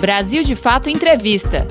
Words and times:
Brasil 0.00 0.44
de 0.44 0.54
Fato 0.54 0.88
Entrevista. 0.88 1.66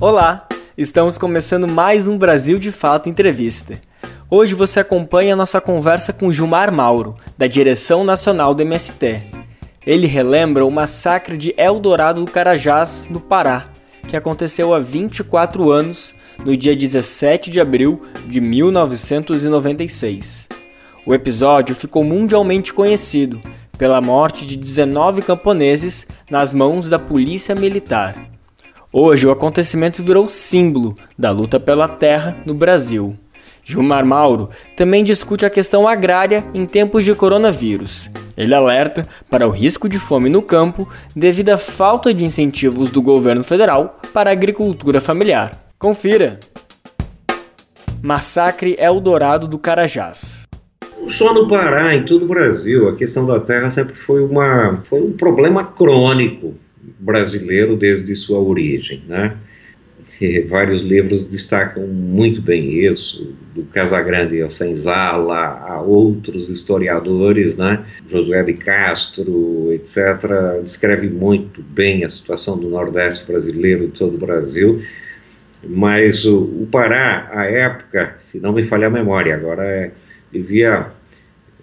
Olá, 0.00 0.48
estamos 0.76 1.16
começando 1.18 1.68
mais 1.68 2.08
um 2.08 2.16
Brasil 2.16 2.58
de 2.58 2.72
Fato 2.72 3.10
Entrevista. 3.10 3.78
Hoje 4.30 4.54
você 4.54 4.80
acompanha 4.80 5.34
a 5.34 5.36
nossa 5.36 5.60
conversa 5.60 6.14
com 6.14 6.32
Gilmar 6.32 6.72
Mauro, 6.72 7.14
da 7.36 7.46
Direção 7.46 8.04
Nacional 8.04 8.54
do 8.54 8.62
MST. 8.62 9.20
Ele 9.86 10.06
relembra 10.06 10.64
o 10.64 10.70
massacre 10.70 11.36
de 11.36 11.52
Eldorado 11.58 12.24
do 12.24 12.32
Carajás, 12.32 13.06
no 13.10 13.20
Pará, 13.20 13.66
que 14.08 14.16
aconteceu 14.16 14.72
há 14.72 14.78
24 14.78 15.70
anos, 15.70 16.14
no 16.42 16.56
dia 16.56 16.74
17 16.74 17.50
de 17.50 17.60
abril 17.60 18.00
de 18.28 18.40
1996. 18.40 20.51
O 21.04 21.12
episódio 21.12 21.74
ficou 21.74 22.04
mundialmente 22.04 22.72
conhecido 22.72 23.40
pela 23.76 24.00
morte 24.00 24.46
de 24.46 24.56
19 24.56 25.22
camponeses 25.22 26.06
nas 26.30 26.52
mãos 26.52 26.88
da 26.88 26.98
polícia 26.98 27.54
militar. 27.54 28.14
Hoje, 28.92 29.26
o 29.26 29.30
acontecimento 29.30 30.02
virou 30.02 30.28
símbolo 30.28 30.94
da 31.18 31.30
luta 31.30 31.58
pela 31.58 31.88
terra 31.88 32.36
no 32.46 32.54
Brasil. 32.54 33.14
Gilmar 33.64 34.04
Mauro 34.04 34.50
também 34.76 35.02
discute 35.02 35.46
a 35.46 35.50
questão 35.50 35.88
agrária 35.88 36.44
em 36.54 36.66
tempos 36.66 37.04
de 37.04 37.14
coronavírus. 37.14 38.08
Ele 38.36 38.54
alerta 38.54 39.06
para 39.30 39.46
o 39.46 39.50
risco 39.50 39.88
de 39.88 39.98
fome 39.98 40.28
no 40.28 40.42
campo 40.42 40.88
devido 41.14 41.50
à 41.50 41.56
falta 41.56 42.12
de 42.14 42.24
incentivos 42.24 42.90
do 42.90 43.02
governo 43.02 43.42
federal 43.42 44.00
para 44.12 44.30
a 44.30 44.32
agricultura 44.32 45.00
familiar. 45.00 45.58
Confira! 45.78 46.38
Massacre 48.02 48.76
Eldorado 48.78 49.48
do 49.48 49.58
Carajás. 49.58 50.41
Só 51.08 51.34
no 51.34 51.48
Pará, 51.48 51.94
em 51.94 52.04
todo 52.04 52.24
o 52.24 52.28
Brasil, 52.28 52.88
a 52.88 52.96
questão 52.96 53.26
da 53.26 53.40
terra 53.40 53.70
sempre 53.70 53.94
foi, 53.94 54.22
uma, 54.22 54.82
foi 54.88 55.00
um 55.00 55.12
problema 55.12 55.64
crônico 55.64 56.54
brasileiro 56.98 57.76
desde 57.76 58.14
sua 58.16 58.38
origem, 58.38 59.02
né? 59.08 59.36
Vários 60.48 60.82
livros 60.82 61.24
destacam 61.24 61.84
muito 61.84 62.40
bem 62.40 62.78
isso, 62.86 63.34
do 63.56 63.64
Casagrande 63.64 64.40
ao 64.40 64.50
Senzala, 64.50 65.64
a 65.66 65.80
outros 65.80 66.48
historiadores, 66.48 67.56
né? 67.56 67.84
Josué 68.08 68.40
de 68.44 68.52
Castro, 68.52 69.72
etc., 69.72 70.62
descreve 70.62 71.08
muito 71.08 71.60
bem 71.60 72.04
a 72.04 72.10
situação 72.10 72.56
do 72.56 72.68
Nordeste 72.68 73.26
brasileiro, 73.26 73.88
de 73.88 73.98
todo 73.98 74.14
o 74.14 74.18
Brasil, 74.18 74.80
mas 75.64 76.24
o, 76.24 76.38
o 76.38 76.68
Pará, 76.70 77.28
à 77.32 77.44
época, 77.44 78.14
se 78.20 78.38
não 78.38 78.52
me 78.52 78.62
falha 78.62 78.86
a 78.86 78.90
memória, 78.90 79.34
agora 79.34 79.64
é 79.64 79.90
vivia 80.32 80.86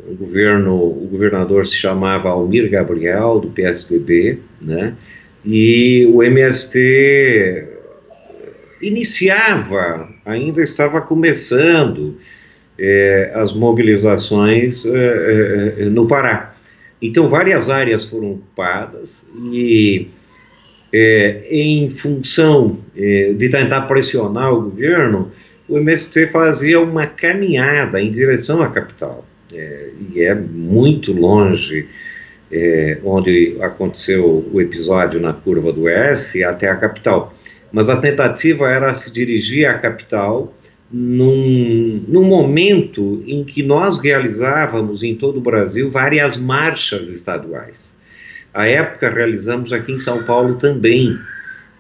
o 0.08 0.16
governo, 0.16 0.76
o 0.76 1.08
governador 1.12 1.68
se 1.68 1.76
chamava 1.76 2.30
Almir 2.30 2.70
Gabriel 2.70 3.40
do 3.40 3.50
PSDB, 3.50 4.40
né? 4.62 4.94
E 5.44 6.10
o 6.14 6.24
MST 6.24 7.66
iniciava, 8.82 10.10
ainda 10.26 10.62
estava 10.62 11.02
começando 11.02 12.18
é, 12.78 13.32
as 13.36 13.54
mobilizações 13.54 14.86
é, 14.86 15.86
no 15.86 16.08
Pará. 16.08 16.56
Então 17.02 17.28
várias 17.30 17.70
áreas 17.70 18.06
foram 18.06 18.34
ocupadas 18.34 19.10
e 19.52 20.08
em 20.92 21.92
função 21.92 22.80
de 22.96 23.48
tentar 23.50 23.82
pressionar 23.82 24.52
o 24.52 24.64
governo, 24.64 25.32
o 25.70 25.78
MST 25.78 26.28
fazia 26.28 26.80
uma 26.82 27.06
caminhada 27.06 28.02
em 28.02 28.12
direção 28.12 28.62
à 28.62 28.70
capital. 28.70 29.24
É, 29.54 29.90
e 30.14 30.22
é 30.22 30.36
muito 30.36 31.14
longe 31.14 31.88
é, 32.52 32.98
onde 33.04 33.58
aconteceu 33.62 34.50
o 34.52 34.60
episódio 34.60 35.20
na 35.20 35.34
curva 35.34 35.72
do 35.72 35.88
S 35.88 36.44
até 36.44 36.68
a 36.68 36.76
capital. 36.76 37.34
Mas 37.72 37.90
a 37.90 37.98
tentativa 37.98 38.68
era 38.68 38.96
se 38.96 39.12
dirigir 39.12 39.68
à 39.68 39.78
capital 39.78 40.54
num, 40.92 42.04
num 42.08 42.24
momento 42.24 43.24
em 43.28 43.44
que 43.44 43.62
nós 43.62 44.00
realizávamos 44.00 45.04
em 45.04 45.16
todo 45.16 45.38
o 45.38 45.42
Brasil 45.42 45.90
várias 45.92 46.36
marchas 46.36 47.08
estaduais. 47.10 47.88
À 48.52 48.68
época, 48.68 49.10
realizamos 49.10 49.72
aqui 49.72 49.92
em 49.92 50.00
São 50.00 50.24
Paulo 50.24 50.56
também 50.56 51.16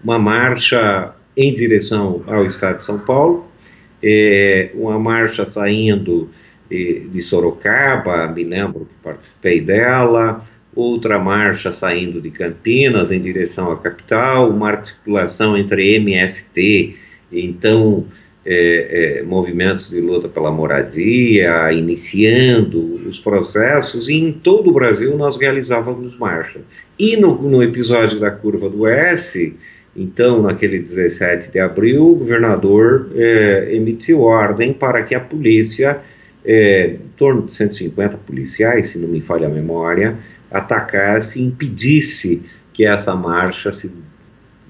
uma 0.04 0.20
marcha 0.20 1.12
em 1.36 1.54
direção 1.54 2.22
ao 2.28 2.46
estado 2.46 2.80
de 2.80 2.86
São 2.86 3.00
Paulo, 3.00 3.49
é, 4.02 4.72
uma 4.74 4.98
marcha 5.00 5.46
saindo 5.46 6.30
de, 6.70 7.08
de 7.12 7.22
Sorocaba, 7.22 8.28
me 8.28 8.44
lembro 8.44 8.82
que 8.82 9.04
participei 9.04 9.62
dela, 9.62 10.46
outra 10.76 11.20
marcha 11.20 11.74
saindo 11.74 12.22
de 12.22 12.30
Campinas 12.32 13.12
em 13.12 13.20
direção 13.20 13.72
à 13.72 13.78
capital, 13.78 14.50
uma 14.50 14.70
articulação 14.70 15.58
entre 15.58 15.96
MST, 15.96 16.96
então 17.32 18.06
é, 18.46 19.20
é, 19.20 19.24
movimentos 19.24 19.90
de 19.90 20.00
luta 20.00 20.28
pela 20.28 20.52
moradia, 20.52 21.72
iniciando 21.72 22.96
os 23.08 23.20
processos, 23.20 24.08
e 24.08 24.14
em 24.14 24.32
todo 24.32 24.70
o 24.70 24.74
Brasil 24.74 25.16
nós 25.18 25.38
realizávamos 25.38 26.18
marchas. 26.18 26.62
E 26.98 27.16
no, 27.18 27.42
no 27.42 27.62
episódio 27.62 28.20
da 28.20 28.32
curva 28.32 28.70
do 28.70 28.88
S, 28.88 29.56
então, 30.00 30.42
naquele 30.42 30.80
17 30.80 31.52
de 31.52 31.60
abril, 31.60 32.12
o 32.12 32.16
governador 32.16 33.12
é, 33.16 33.76
emitiu 33.76 34.22
ordem 34.22 34.72
para 34.72 35.04
que 35.04 35.14
a 35.14 35.20
polícia, 35.20 36.00
é, 36.46 36.92
em 36.94 37.10
torno 37.18 37.42
de 37.42 37.54
150 37.54 38.16
policiais, 38.20 38.92
se 38.92 38.98
não 38.98 39.10
me 39.10 39.20
falha 39.20 39.48
a 39.48 39.50
memória, 39.50 40.16
atacasse 40.50 41.42
impedisse 41.42 42.42
que 42.74 42.86
essa 42.86 43.14
marcha 43.14 43.74
se 43.74 43.92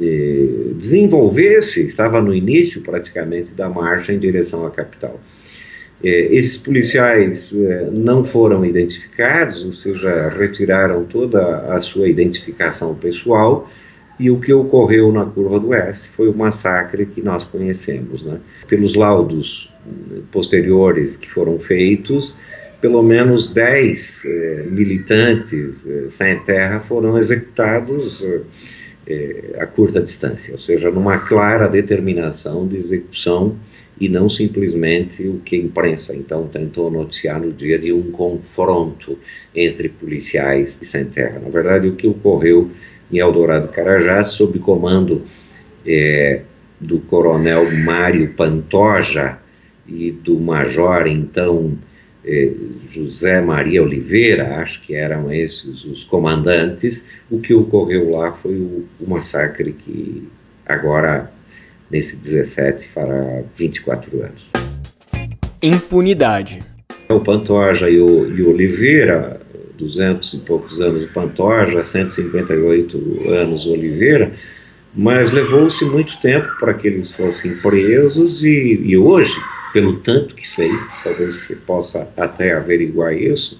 é, 0.01 0.47
desenvolvesse, 0.75 1.85
estava 1.85 2.19
no 2.19 2.33
início 2.33 2.81
praticamente 2.81 3.51
da 3.51 3.69
marcha 3.69 4.11
em 4.11 4.17
direção 4.17 4.65
à 4.65 4.71
capital. 4.71 5.19
Esses 6.01 6.55
policiais 6.55 7.53
não 7.91 8.23
foram 8.23 8.65
identificados, 8.65 9.65
ou 9.65 9.73
seja, 9.73 10.29
retiraram 10.29 11.03
toda 11.03 11.57
a 11.75 11.81
sua 11.81 12.07
identificação 12.07 12.95
pessoal 12.95 13.69
e 14.19 14.29
o 14.29 14.39
que 14.39 14.51
ocorreu 14.51 15.11
na 15.11 15.25
curva 15.25 15.59
do 15.59 15.69
oeste 15.69 16.09
foi 16.09 16.27
o 16.27 16.37
massacre 16.37 17.05
que 17.05 17.21
nós 17.21 17.43
conhecemos. 17.45 18.21
Né? 18.23 18.39
Pelos 18.67 18.95
laudos 18.95 19.71
eh, 19.87 20.19
posteriores 20.31 21.15
que 21.15 21.29
foram 21.29 21.57
feitos, 21.57 22.35
pelo 22.81 23.01
menos 23.01 23.47
10 23.47 24.21
eh, 24.25 24.65
militantes 24.69 25.85
eh, 25.85 26.07
sem 26.09 26.39
terra 26.39 26.81
foram 26.81 27.17
executados 27.17 28.23
eh, 29.07 29.55
a 29.57 29.65
curta 29.65 30.01
distância, 30.01 30.53
ou 30.53 30.59
seja, 30.59 30.91
numa 30.91 31.17
clara 31.17 31.67
determinação 31.67 32.67
de 32.67 32.77
execução 32.77 33.55
e 33.99 34.07
não 34.07 34.29
simplesmente 34.29 35.27
o 35.27 35.39
que 35.39 35.55
a 35.55 35.59
imprensa 35.59 36.15
então 36.15 36.47
tentou 36.47 36.89
noticiar 36.89 37.41
no 37.41 37.51
dia 37.51 37.77
de 37.77 37.91
um 37.91 38.11
confronto 38.11 39.17
entre 39.53 39.89
policiais 39.89 40.77
e 40.81 40.85
sem 40.85 41.05
terra. 41.05 41.39
Na 41.39 41.49
verdade, 41.49 41.87
o 41.87 41.95
que 41.95 42.07
ocorreu 42.07 42.69
em 43.11 43.17
Eldorado 43.17 43.67
Carajás, 43.69 44.29
sob 44.29 44.59
comando 44.59 45.23
é, 45.85 46.41
do 46.79 46.99
coronel 46.99 47.71
Mário 47.71 48.33
Pantoja 48.33 49.37
e 49.87 50.11
do 50.11 50.39
major, 50.39 51.07
então, 51.07 51.77
é, 52.23 52.51
José 52.91 53.41
Maria 53.41 53.81
Oliveira, 53.81 54.57
acho 54.57 54.81
que 54.83 54.93
eram 54.93 55.33
esses 55.33 55.83
os 55.83 56.03
comandantes, 56.03 57.03
o 57.29 57.39
que 57.39 57.53
ocorreu 57.53 58.11
lá 58.11 58.31
foi 58.31 58.55
o, 58.55 58.85
o 58.99 59.09
massacre 59.09 59.71
que 59.71 60.27
agora, 60.65 61.31
nesse 61.89 62.15
17, 62.15 62.87
fará 62.89 63.41
24 63.57 64.21
anos. 64.21 64.49
Impunidade. 65.61 66.59
O 67.09 67.19
Pantoja 67.19 67.89
e 67.89 67.99
o, 67.99 68.29
e 68.37 68.43
o 68.43 68.51
Oliveira 68.51 69.38
200 69.79 70.33
e 70.33 70.37
poucos 70.39 70.79
anos 70.79 71.03
o 71.03 71.13
Pantoja, 71.13 71.83
158 71.83 73.29
anos 73.29 73.65
o 73.65 73.71
Oliveira, 73.71 74.33
mas 74.93 75.31
levou-se 75.31 75.83
muito 75.85 76.19
tempo 76.19 76.47
para 76.59 76.73
que 76.73 76.87
eles 76.87 77.09
fossem 77.11 77.55
presos 77.57 78.43
e, 78.43 78.81
e, 78.83 78.97
hoje, 78.97 79.35
pelo 79.71 79.97
tanto 79.97 80.35
que 80.35 80.47
sei, 80.47 80.71
talvez 81.03 81.35
você 81.35 81.55
possa 81.55 82.11
até 82.17 82.53
averiguar 82.53 83.13
isso, 83.13 83.59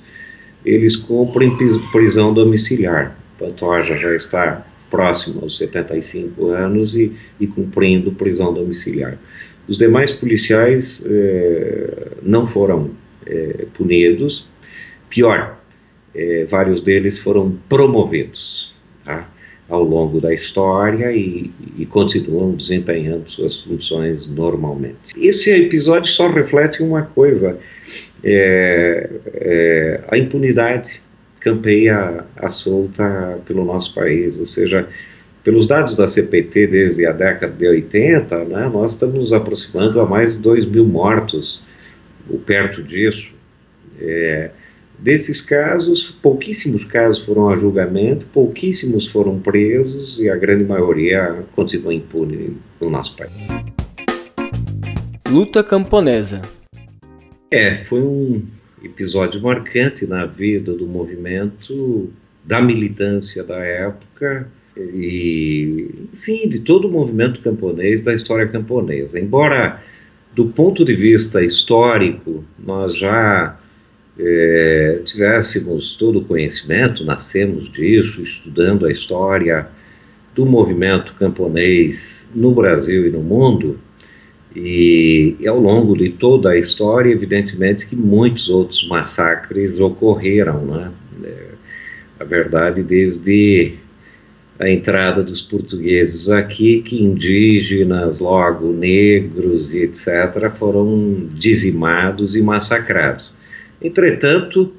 eles 0.66 0.96
cumprem 0.96 1.56
prisão 1.92 2.34
domiciliar. 2.34 3.16
Pantoja 3.38 3.98
já 3.98 4.16
está 4.16 4.66
próximo 4.90 5.42
aos 5.42 5.58
75 5.58 6.48
anos 6.48 6.96
e, 6.96 7.16
e 7.40 7.48
cumprindo 7.48 8.12
prisão 8.12 8.54
domiciliar. 8.54 9.18
Os 9.68 9.78
demais 9.78 10.12
policiais 10.12 11.02
eh, 11.06 12.08
não 12.24 12.48
foram 12.48 12.90
eh, 13.26 13.68
punidos. 13.76 14.50
Pior, 15.10 15.59
é, 16.14 16.46
vários 16.46 16.82
deles 16.82 17.20
foram 17.20 17.58
promovidos 17.68 18.74
tá, 19.06 19.30
ao 19.70 19.84
longo 19.84 20.20
da 20.20 20.34
história 20.34 21.12
e, 21.12 21.52
e, 21.78 21.86
continuam 21.86 22.56
desempenhando 22.56 23.30
suas 23.30 23.60
funções 23.60 24.28
normalmente. 24.28 25.14
Esse 25.16 25.52
episódio 25.52 26.12
só 26.12 26.28
reflete 26.28 26.82
uma 26.82 27.04
coisa: 27.04 27.58
é, 28.24 29.10
é, 29.28 30.04
a 30.08 30.18
impunidade 30.18 31.02
campeia 31.40 32.26
a 32.36 32.52
solta 32.52 33.40
pelo 33.46 33.64
nosso 33.64 33.94
país, 33.94 34.38
ou 34.38 34.46
seja, 34.46 34.88
pelos 35.44 35.68
dados 35.68 35.96
da 35.96 36.10
CPT 36.10 36.68
desde 36.68 37.06
a 37.06 37.14
década 37.14 37.54
de 37.54 37.68
80, 37.68 38.44
né, 38.46 38.70
nós 38.72 38.94
estamos 38.94 39.16
nos 39.16 39.34
aproximando 39.34 40.02
a 40.02 40.06
mais 40.06 40.34
de 40.34 40.40
2 40.40 40.66
mil 40.66 40.86
mortos, 40.86 41.62
ou 42.30 42.40
perto 42.40 42.84
disso. 42.84 43.32
É, 44.02 44.52
desses 45.02 45.42
casos, 45.42 46.18
pouquíssimos 46.22 46.84
casos 46.86 47.24
foram 47.26 47.50
a 47.50 47.56
julgamento, 47.56 48.26
pouquíssimos 48.34 49.08
foram 49.08 49.40
presos 49.40 50.20
e 50.20 50.30
a 50.30 50.36
grande 50.36 50.66
maioria 50.66 51.44
continua 51.56 51.94
impune 51.94 52.58
no 52.80 52.90
nosso 52.90 53.16
país. 53.16 53.48
Luta 55.30 55.64
camponesa. 55.64 56.42
É, 57.52 57.84
foi 57.86 58.02
um 58.02 58.44
episódio 58.84 59.42
marcante 59.42 60.06
na 60.06 60.26
vida 60.26 60.74
do 60.74 60.86
movimento, 60.86 62.12
da 62.44 62.62
militância 62.62 63.44
da 63.44 63.58
época 63.58 64.50
e, 64.76 65.88
enfim, 66.14 66.48
de 66.48 66.60
todo 66.60 66.88
o 66.88 66.92
movimento 66.92 67.42
camponês, 67.42 68.02
da 68.02 68.14
história 68.14 68.48
camponesa. 68.48 69.20
Embora, 69.20 69.82
do 70.34 70.48
ponto 70.48 70.86
de 70.86 70.96
vista 70.96 71.44
histórico, 71.44 72.44
nós 72.58 72.98
já 72.98 73.59
é, 74.20 75.02
tivéssemos 75.06 75.96
todo 75.96 76.20
o 76.20 76.26
conhecimento, 76.26 77.06
nascemos 77.06 77.72
disso, 77.72 78.22
estudando 78.22 78.86
a 78.86 78.92
história 78.92 79.68
do 80.36 80.46
movimento 80.46 81.14
camponês 81.18 82.26
no 82.36 82.52
Brasil 82.52 83.08
e 83.08 83.10
no 83.10 83.22
mundo, 83.22 83.80
e, 84.54 85.38
e, 85.40 85.48
ao 85.48 85.60
longo 85.60 85.96
de 85.96 86.10
toda 86.10 86.50
a 86.50 86.58
história, 86.58 87.12
evidentemente 87.12 87.86
que 87.86 87.96
muitos 87.96 88.50
outros 88.50 88.86
massacres 88.88 89.80
ocorreram, 89.80 90.66
né? 90.66 90.92
É, 91.24 91.50
a 92.20 92.24
verdade, 92.26 92.84
desde 92.84 93.76
a 94.60 94.70
entrada 94.70 95.24
dos 95.24 95.42
portugueses 95.42 96.30
aqui, 96.30 96.82
que 96.82 97.02
indígenas, 97.02 98.20
logo 98.20 98.74
negros 98.74 99.74
e 99.74 99.84
etc., 99.84 100.52
foram 100.58 101.30
dizimados 101.34 102.36
e 102.36 102.42
massacrados. 102.42 103.32
Entretanto, 103.82 104.74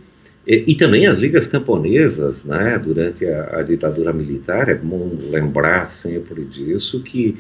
e, 0.47 0.65
e 0.69 0.75
também 0.75 1.07
as 1.07 1.17
ligas 1.17 1.47
camponesas, 1.47 2.45
né, 2.45 2.81
durante 2.83 3.27
a, 3.27 3.59
a 3.59 3.63
ditadura 3.63 4.13
militar, 4.13 4.69
é 4.69 4.75
bom 4.75 5.11
lembrar 5.31 5.91
sempre 5.91 6.45
disso, 6.45 7.03
que 7.03 7.37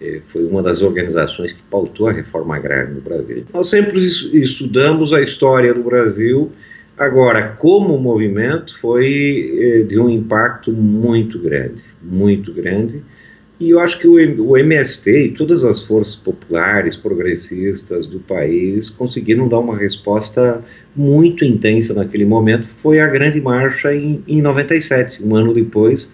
é, 0.00 0.20
foi 0.28 0.44
uma 0.44 0.62
das 0.62 0.82
organizações 0.82 1.52
que 1.52 1.62
pautou 1.70 2.08
a 2.08 2.12
reforma 2.12 2.56
agrária 2.56 2.90
no 2.90 3.00
Brasil. 3.00 3.44
Nós 3.52 3.68
sempre 3.68 4.04
estudamos 4.06 5.12
a 5.12 5.22
história 5.22 5.72
do 5.72 5.82
Brasil, 5.82 6.52
agora, 6.96 7.56
como 7.58 7.98
movimento, 7.98 8.78
foi 8.80 9.54
é, 9.58 9.82
de 9.82 9.98
um 9.98 10.08
impacto 10.08 10.72
muito 10.72 11.38
grande, 11.38 11.82
muito 12.02 12.52
grande, 12.52 13.02
e 13.58 13.70
eu 13.70 13.80
acho 13.80 13.98
que 13.98 14.06
o, 14.06 14.56
MST 14.56 15.10
e 15.10 15.32
todas 15.32 15.64
as 15.64 15.80
forças 15.80 16.14
populares, 16.14 16.94
progressistas 16.94 18.06
do 18.06 18.20
país 18.20 18.90
conseguiram 18.90 19.48
dar 19.48 19.60
uma 19.60 19.76
resposta 19.76 20.62
muito 20.96 21.44
intensa 21.44 21.92
naquele 21.92 22.24
momento. 22.24 22.66
Foi 22.82 22.98
a 22.98 23.06
Grande 23.06 23.40
Marcha 23.40 23.94
em, 23.94 24.22
em 24.26 24.40
97, 24.40 25.22
um 25.22 25.36
ano 25.36 25.52
depois, 25.52 26.08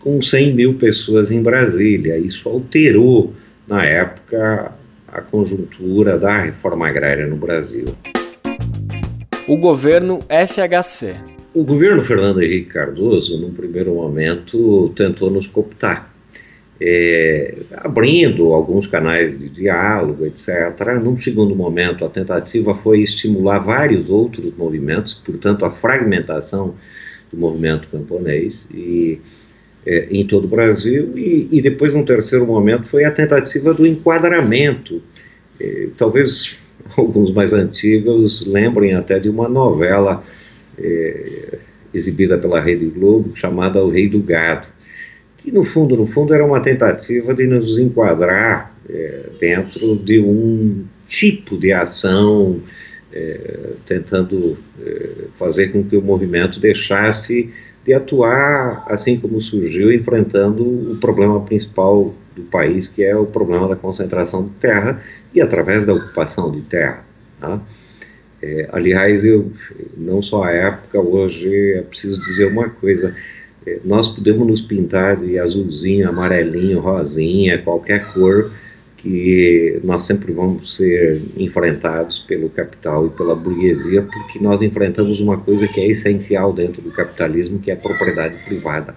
com 0.00 0.20
100 0.20 0.54
mil 0.54 0.74
pessoas 0.74 1.30
em 1.30 1.42
Brasília. 1.42 2.18
Isso 2.18 2.48
alterou, 2.48 3.32
na 3.66 3.84
época, 3.84 4.72
a 5.06 5.20
conjuntura 5.20 6.18
da 6.18 6.42
reforma 6.42 6.88
agrária 6.88 7.26
no 7.26 7.36
Brasil. 7.36 7.84
O 9.46 9.56
governo 9.56 10.20
FHC. 10.28 11.14
O 11.54 11.64
governo 11.64 12.04
Fernando 12.04 12.42
Henrique 12.42 12.70
Cardoso, 12.70 13.38
num 13.40 13.52
primeiro 13.52 13.94
momento, 13.94 14.92
tentou 14.94 15.30
nos 15.30 15.46
cooptar. 15.46 16.12
É, 16.80 17.56
abrindo 17.72 18.52
alguns 18.52 18.86
canais 18.86 19.36
de 19.36 19.48
diálogo, 19.48 20.24
etc. 20.24 20.48
Num 21.02 21.18
segundo 21.20 21.54
momento, 21.56 22.04
a 22.04 22.08
tentativa 22.08 22.72
foi 22.74 23.00
estimular 23.00 23.58
vários 23.58 24.08
outros 24.08 24.56
movimentos, 24.56 25.14
portanto, 25.14 25.64
a 25.64 25.70
fragmentação 25.70 26.76
do 27.32 27.38
movimento 27.38 27.88
camponês. 27.88 28.60
E 28.72 29.18
é, 29.84 30.06
em 30.10 30.26
todo 30.26 30.44
o 30.44 30.48
Brasil, 30.48 31.16
e, 31.16 31.48
e, 31.50 31.62
depois, 31.62 31.94
num 31.94 32.04
terceiro 32.04 32.46
momento, 32.46 32.88
foi 32.88 33.04
a 33.04 33.10
tentativa 33.10 33.72
do 33.72 33.86
enquadramento. 33.86 35.02
É, 35.58 35.88
talvez 35.96 36.56
alguns 36.96 37.32
mais 37.32 37.52
antigos 37.52 38.46
lembrem 38.46 38.94
até 38.94 39.18
de 39.18 39.28
uma 39.28 39.48
novela 39.48 40.22
é, 40.78 41.58
exibida 41.92 42.36
pela 42.38 42.60
Rede 42.60 42.86
Globo 42.86 43.34
chamada 43.34 43.82
O 43.82 43.90
Rei 43.90 44.08
do 44.08 44.20
Gado, 44.20 44.66
que 45.38 45.52
no 45.52 45.64
fundo, 45.64 45.96
no 45.96 46.06
fundo, 46.06 46.34
era 46.34 46.44
uma 46.44 46.60
tentativa 46.60 47.32
de 47.32 47.46
nos 47.46 47.78
enquadrar 47.78 48.74
é, 48.88 49.26
dentro 49.40 49.96
de 49.96 50.20
um 50.20 50.84
tipo 51.06 51.56
de 51.56 51.72
ação, 51.72 52.60
é, 53.12 53.72
tentando 53.86 54.58
é, 54.84 55.10
fazer 55.38 55.72
com 55.72 55.82
que 55.84 55.96
o 55.96 56.02
movimento 56.02 56.60
deixasse 56.60 57.52
de 57.84 57.94
atuar 57.94 58.84
assim 58.88 59.18
como 59.18 59.40
surgiu, 59.40 59.92
enfrentando 59.92 60.64
o 60.92 60.96
problema 60.96 61.40
principal 61.40 62.14
do 62.36 62.42
país, 62.42 62.88
que 62.88 63.02
é 63.02 63.16
o 63.16 63.24
problema 63.24 63.68
da 63.68 63.76
concentração 63.76 64.44
de 64.44 64.50
terra 64.60 65.02
e 65.34 65.40
através 65.40 65.86
da 65.86 65.94
ocupação 65.94 66.50
de 66.50 66.60
terra. 66.62 67.04
Tá? 67.40 67.60
Aliás, 68.70 69.24
eu 69.24 69.52
não 69.96 70.22
só 70.22 70.44
a 70.44 70.50
época, 70.52 71.00
hoje 71.00 71.72
é 71.72 71.82
preciso 71.82 72.20
dizer 72.20 72.52
uma 72.52 72.68
coisa: 72.68 73.14
nós 73.84 74.08
podemos 74.08 74.46
nos 74.46 74.60
pintar 74.60 75.16
de 75.16 75.38
azulzinho, 75.38 76.08
amarelinho, 76.08 76.80
rosinha, 76.80 77.58
qualquer 77.58 78.12
cor 78.12 78.50
que 78.98 79.78
nós 79.84 80.04
sempre 80.04 80.32
vamos 80.32 80.76
ser 80.76 81.22
enfrentados 81.36 82.18
pelo 82.20 82.50
capital 82.50 83.06
e 83.06 83.10
pela 83.10 83.34
burguesia, 83.34 84.02
porque 84.02 84.38
nós 84.40 84.60
enfrentamos 84.60 85.20
uma 85.20 85.38
coisa 85.38 85.68
que 85.68 85.80
é 85.80 85.86
essencial 85.86 86.52
dentro 86.52 86.82
do 86.82 86.90
capitalismo, 86.90 87.60
que 87.60 87.70
é 87.70 87.74
a 87.74 87.76
propriedade 87.76 88.36
privada. 88.44 88.94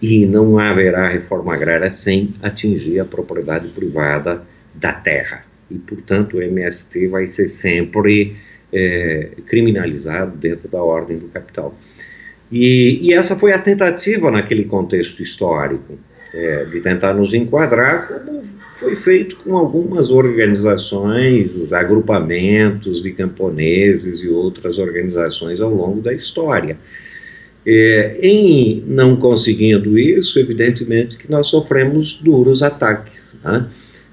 E 0.00 0.24
não 0.24 0.58
haverá 0.58 1.08
reforma 1.08 1.52
agrária 1.52 1.90
sem 1.90 2.34
atingir 2.40 3.00
a 3.00 3.04
propriedade 3.04 3.68
privada 3.68 4.42
da 4.72 4.92
terra. 4.92 5.44
E, 5.68 5.74
portanto, 5.76 6.36
o 6.36 6.42
MST 6.42 7.08
vai 7.08 7.26
ser 7.26 7.48
sempre 7.48 8.36
é, 8.72 9.30
criminalizado 9.46 10.36
dentro 10.36 10.68
da 10.68 10.80
ordem 10.80 11.18
do 11.18 11.26
capital. 11.28 11.76
E, 12.50 13.00
e, 13.02 13.12
essa 13.12 13.36
foi 13.36 13.52
a 13.52 13.58
tentativa 13.58 14.30
naquele 14.30 14.64
contexto 14.64 15.22
histórico, 15.22 15.98
é, 16.32 16.64
de 16.64 16.80
tentar 16.80 17.14
nos 17.14 17.34
enquadrar 17.34 18.08
como 18.08 18.42
foi 18.78 18.94
feito 18.94 19.36
com 19.36 19.56
algumas 19.56 20.08
organizações, 20.08 21.54
os 21.54 21.72
agrupamentos 21.72 23.02
de 23.02 23.12
camponeses 23.12 24.20
e 24.20 24.28
outras 24.28 24.78
organizações 24.78 25.60
ao 25.60 25.74
longo 25.74 26.00
da 26.00 26.14
história. 26.14 26.76
É, 27.66 28.18
em 28.22 28.82
não 28.86 29.16
conseguindo 29.16 29.98
isso, 29.98 30.38
evidentemente 30.38 31.16
que 31.16 31.30
nós 31.30 31.48
sofremos 31.48 32.18
duros 32.22 32.62
ataques. 32.62 33.20
Né? 33.42 33.66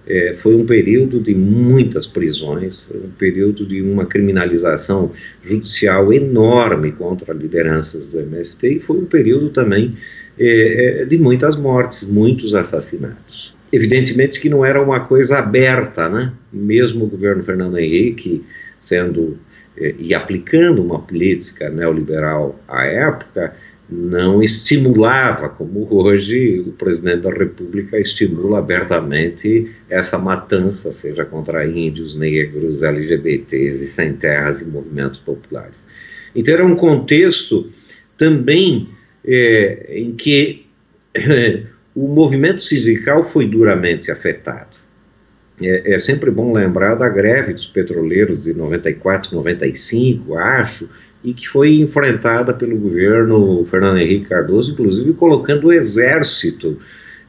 É, 0.07 0.35
foi 0.37 0.55
um 0.55 0.65
período 0.65 1.19
de 1.19 1.33
muitas 1.33 2.05
prisões, 2.05 2.79
foi 2.81 2.99
um 2.99 3.11
período 3.17 3.65
de 3.65 3.81
uma 3.81 4.05
criminalização 4.05 5.11
judicial 5.43 6.13
enorme 6.13 6.91
contra 6.91 7.33
lideranças 7.33 8.05
do 8.07 8.19
MST 8.19 8.67
e 8.67 8.79
foi 8.79 8.97
um 8.97 9.05
período 9.05 9.49
também 9.49 9.97
é, 10.37 11.01
é 11.01 11.05
de 11.05 11.17
muitas 11.17 11.55
mortes, 11.55 12.03
muitos 12.03 12.53
assassinatos. 12.53 13.53
Evidentemente 13.71 14.39
que 14.39 14.49
não 14.49 14.63
era 14.63 14.81
uma 14.81 14.99
coisa 15.01 15.39
aberta, 15.39 16.07
né? 16.07 16.31
Mesmo 16.53 17.05
o 17.05 17.09
governo 17.09 17.43
Fernando 17.43 17.77
Henrique 17.77 18.43
sendo 18.79 19.37
eh, 19.77 19.95
e 19.97 20.13
aplicando 20.13 20.83
uma 20.83 20.99
política 20.99 21.69
neoliberal 21.69 22.59
à 22.67 22.85
época, 22.85 23.55
não 23.89 24.41
estimulava, 24.41 25.47
como 25.49 25.87
hoje 25.93 26.59
o 26.59 26.71
presidente 26.71 27.21
da 27.21 27.29
República 27.29 27.99
estimula 27.99 28.59
abertamente 28.59 29.71
essa 29.89 30.17
matança, 30.17 30.91
seja 30.91 31.23
contra 31.23 31.67
índios, 31.67 32.15
negros, 32.15 32.81
LGBTs 32.81 33.83
e 33.83 33.87
sem 33.87 34.13
terras 34.13 34.59
e 34.61 34.65
movimentos 34.65 35.19
populares. 35.19 35.75
Então 36.35 36.53
era 36.53 36.65
um 36.65 36.75
contexto 36.75 37.71
também 38.17 38.89
é, 39.23 39.85
em 39.89 40.13
que 40.13 40.65
o 41.95 42.07
movimento 42.07 42.63
sindical 42.63 43.29
foi 43.29 43.47
duramente 43.47 44.11
afetado. 44.11 44.75
É, 45.61 45.93
é, 45.93 45.99
sempre 45.99 46.29
bom 46.29 46.51
lembrar 46.51 46.95
da 46.95 47.07
greve 47.07 47.53
dos 47.53 47.65
petroleiros 47.65 48.43
de 48.43 48.53
94, 48.53 49.33
95, 49.33 50.35
acho, 50.35 50.89
e 51.25 51.33
que 51.33 51.49
foi 51.49 51.79
enfrentada 51.79 52.53
pelo 52.53 52.77
governo 52.77 53.65
Fernando 53.65 53.97
Henrique 53.97 54.29
Cardoso, 54.29 54.71
inclusive 54.71 55.11
colocando 55.13 55.65
o 55.65 55.73
exército 55.73 56.79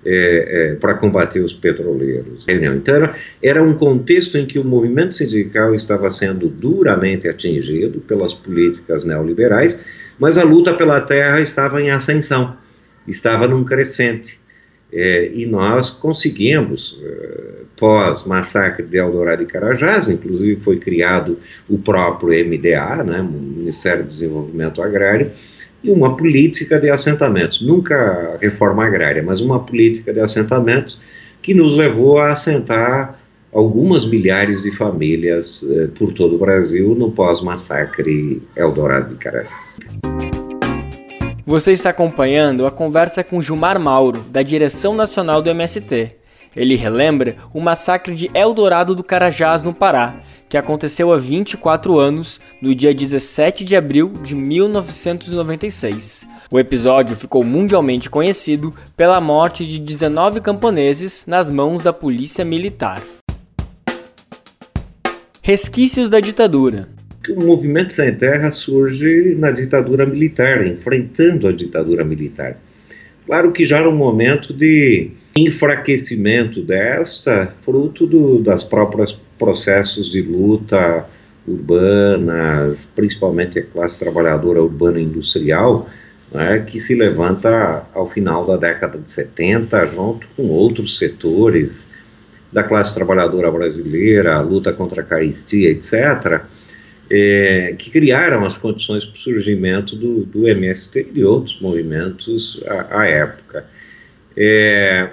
é, 0.05 0.73
é, 0.73 0.75
para 0.75 0.95
combater 0.95 1.41
os 1.41 1.55
petroleiros. 1.55 2.45
Então, 2.47 2.95
era, 2.95 3.17
era 3.43 3.63
um 3.63 3.75
contexto 3.75 4.37
em 4.37 4.47
que 4.47 4.59
o 4.59 4.65
movimento 4.65 5.17
sindical 5.17 5.75
estava 5.75 6.11
sendo 6.11 6.47
duramente 6.47 7.27
atingido 7.27 7.99
pelas 8.01 8.35
políticas 8.35 9.03
neoliberais, 9.03 9.77
mas 10.19 10.37
a 10.37 10.45
luta 10.45 10.75
pela 10.75 11.01
terra 11.01 11.41
estava 11.41 11.81
em 11.81 11.91
ascensão, 11.91 12.55
estava 13.09 13.49
num 13.49 13.65
crescente. 13.65 14.39
É, 14.93 15.31
e 15.35 15.47
nós 15.47 15.91
conseguimos, 15.91 16.99
é, 17.03 17.57
pós-massacre 17.77 18.85
de 18.85 18.97
Eldorado 18.97 19.43
e 19.43 19.47
Carajás, 19.47 20.09
inclusive 20.09 20.61
foi 20.63 20.79
criado 20.79 21.39
o 21.69 21.79
próprio 21.79 22.33
MDA, 22.47 23.03
né, 23.05 23.23
Ministério 23.23 24.05
do 24.05 24.09
Desenvolvimento 24.09 24.81
Agrário, 24.81 25.31
e 25.83 25.91
uma 25.91 26.17
política 26.17 26.81
de 26.81 26.91
assentamentos, 26.91 27.61
nunca 27.61 28.39
reforma 28.41 28.87
agrária, 28.87 29.23
mas 29.23 29.41
uma 29.41 29.61
política 29.61 30.13
de 30.13 30.21
assentamentos 30.21 30.99
que 31.43 31.55
nos 31.55 31.77
levou 31.77 32.19
a 32.19 32.33
assentar 32.33 33.21
algumas 33.53 34.05
milhares 34.05 34.63
de 34.63 34.71
famílias 34.73 35.65
eh, 35.71 35.89
por 35.97 36.13
todo 36.13 36.35
o 36.35 36.39
Brasil 36.39 36.95
no 36.95 37.13
pós-massacre 37.13 38.43
Eldorado 38.57 39.15
de 39.15 39.17
Carajás. 39.17 40.36
Você 41.49 41.71
está 41.71 41.91
acompanhando 41.91 42.67
a 42.67 42.73
conversa 42.73 43.23
com 43.23 43.41
Gilmar 43.41 43.79
Mauro, 43.79 44.21
da 44.31 44.43
direção 44.43 44.97
nacional 44.97 45.41
do 45.41 45.49
MST. 45.49 46.17
Ele 46.57 46.75
relembra 46.75 47.37
o 47.55 47.61
massacre 47.61 48.17
de 48.17 48.29
Eldorado 48.35 48.97
do 48.97 49.05
Carajás, 49.05 49.63
no 49.63 49.73
Pará, 49.73 50.17
que 50.49 50.59
aconteceu 50.59 51.13
há 51.13 51.17
24 51.17 52.01
anos, 52.01 52.41
no 52.61 52.75
dia 52.75 52.93
17 52.93 53.65
de 53.65 53.77
abril 53.77 54.13
de 54.25 54.35
1996. 54.35 56.27
O 56.51 56.59
episódio 56.59 57.15
ficou 57.15 57.45
mundialmente 57.45 58.11
conhecido 58.11 58.75
pela 58.97 59.21
morte 59.21 59.65
de 59.65 59.79
19 59.79 60.41
camponeses 60.41 61.27
nas 61.29 61.49
mãos 61.49 61.81
da 61.81 61.93
polícia 61.93 62.45
militar. 62.45 63.01
Resquícios 65.41 66.11
da 66.11 66.19
ditadura. 66.19 66.96
O 67.29 67.45
movimento 67.45 67.93
sem 67.93 68.15
terra 68.15 68.51
surge 68.51 69.35
na 69.35 69.51
ditadura 69.51 70.07
militar, 70.07 70.67
enfrentando 70.67 71.49
a 71.49 71.53
ditadura 71.53 72.05
militar. 72.05 72.57
Claro 73.27 73.51
que 73.53 73.65
já 73.65 73.79
era 73.79 73.89
um 73.89 73.97
momento 73.97 74.55
de 74.55 75.11
enfraquecimento 75.37 76.63
desta, 76.63 77.53
fruto 77.65 78.07
do, 78.07 78.39
das 78.39 78.63
próprias 78.63 79.13
processos 79.39 80.11
de 80.13 80.23
luta 80.23 81.05
urbanas, 81.47 82.79
principalmente 82.95 83.59
a 83.59 83.63
classe 83.63 83.99
trabalhadora 83.99 84.63
urbana 84.63 85.01
industrial, 85.01 85.89
né, 86.33 86.65
que 86.67 86.81
se 86.81 86.95
levanta 86.95 87.87
ao 87.95 88.09
final 88.09 88.47
da 88.47 88.57
década 88.57 88.99
de 88.99 89.13
70, 89.13 89.87
junto 89.87 90.27
com 90.37 90.45
outros 90.49 90.99
setores 90.99 91.87
da 92.53 92.63
classe 92.63 92.95
trabalhadora 92.95 93.51
brasileira, 93.51 94.37
a 94.37 94.41
luta 94.41 94.73
contra 94.73 95.03
a 95.03 95.05
caristia, 95.05 95.71
etc., 95.71 96.43
é, 97.11 97.75
que 97.79 97.91
criaram 97.91 98.45
as 98.45 98.57
condições 98.57 99.05
para 99.05 99.17
o 99.17 99.21
surgimento 99.21 99.95
do, 99.97 100.25
do 100.25 100.49
MST 100.49 101.01
e 101.01 101.13
de 101.13 101.25
outros 101.25 101.59
movimentos 101.61 102.63
à, 102.67 103.01
à 103.03 103.07
época. 103.07 103.65
É, 104.37 105.09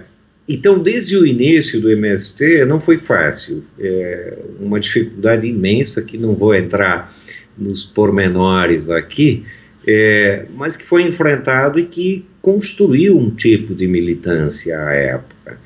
então, 0.47 0.79
desde 0.79 1.15
o 1.15 1.25
início 1.25 1.79
do 1.79 1.89
MST, 1.89 2.65
não 2.65 2.81
foi 2.81 2.97
fácil. 2.97 3.63
É 3.79 4.37
uma 4.59 4.79
dificuldade 4.79 5.47
imensa 5.47 6.01
que 6.01 6.17
não 6.17 6.35
vou 6.35 6.53
entrar 6.53 7.15
nos 7.57 7.85
pormenores 7.85 8.89
aqui, 8.89 9.45
é, 9.87 10.45
mas 10.55 10.75
que 10.75 10.83
foi 10.83 11.03
enfrentado 11.03 11.79
e 11.79 11.85
que 11.85 12.25
construiu 12.41 13.17
um 13.17 13.29
tipo 13.29 13.73
de 13.73 13.87
militância 13.87 14.77
à 14.77 14.93
época. 14.93 15.57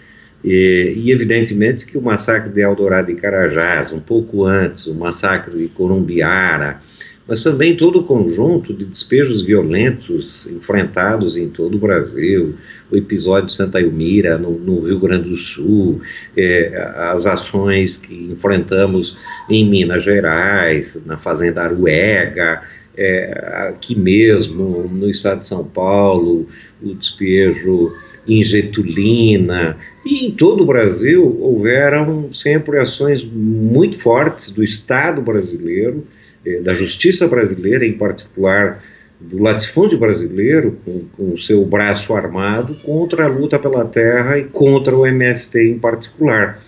E, 0.44 0.94
e, 0.98 1.12
evidentemente 1.12 1.86
que 1.86 1.98
o 1.98 2.02
massacre 2.02 2.52
de 2.52 2.62
Eldorado 2.62 3.12
e 3.12 3.16
Carajás, 3.16 3.92
um 3.92 4.00
pouco 4.00 4.46
antes, 4.46 4.86
o 4.86 4.94
massacre 4.94 5.58
de 5.58 5.68
Corumbiara, 5.70 6.80
mas 7.28 7.44
também 7.44 7.76
todo 7.76 8.00
o 8.00 8.04
conjunto 8.04 8.74
de 8.74 8.86
despejos 8.86 9.44
violentos 9.44 10.48
enfrentados 10.48 11.36
em 11.36 11.50
todo 11.50 11.76
o 11.76 11.80
Brasil, 11.80 12.56
o 12.90 12.96
episódio 12.96 13.48
de 13.48 13.54
Santa 13.54 13.82
Elmira, 13.82 14.38
no, 14.38 14.52
no 14.52 14.80
Rio 14.88 15.00
Grande 15.00 15.30
do 15.30 15.36
Sul, 15.36 16.02
é, 16.38 16.90
as 17.12 17.26
ações 17.26 17.98
que 17.98 18.30
enfrentamos 18.32 19.18
em 19.50 19.70
Minas 19.70 20.06
Gerais, 20.06 20.98
na 21.06 21.18
Fazenda 21.18 21.64
Aruega, 21.64 22.62
é, 22.96 23.68
aqui 23.70 23.94
mesmo, 23.94 24.90
no 24.90 25.10
estado 25.10 25.42
de 25.42 25.48
São 25.48 25.66
Paulo, 25.66 26.48
o 26.82 26.96
despejo 26.96 27.94
em 28.26 28.44
Getulina, 28.44 29.78
e 30.08 30.26
em 30.26 30.32
todo 30.32 30.64
o 30.64 30.66
Brasil 30.66 31.38
houveram 31.42 32.34
sempre 32.34 32.80
ações 32.80 33.22
muito 33.26 34.00
fortes 34.00 34.50
do 34.52 34.64
Estado 34.64 35.22
brasileiro, 35.22 36.08
eh, 36.46 36.62
da 36.62 36.74
justiça 36.74 37.28
brasileira, 37.28 37.86
em 37.86 37.92
particular 37.92 38.82
do 39.20 39.42
latifúndio 39.42 39.98
brasileiro, 39.98 40.78
com 41.18 41.34
o 41.34 41.38
seu 41.38 41.66
braço 41.66 42.14
armado, 42.14 42.76
contra 42.76 43.26
a 43.26 43.28
luta 43.28 43.60
pela 43.60 43.84
terra 43.84 44.38
e 44.38 44.46
contra 44.46 44.96
o 44.96 45.06
MST 45.06 45.60
em 45.60 45.78
particular. 45.78 46.64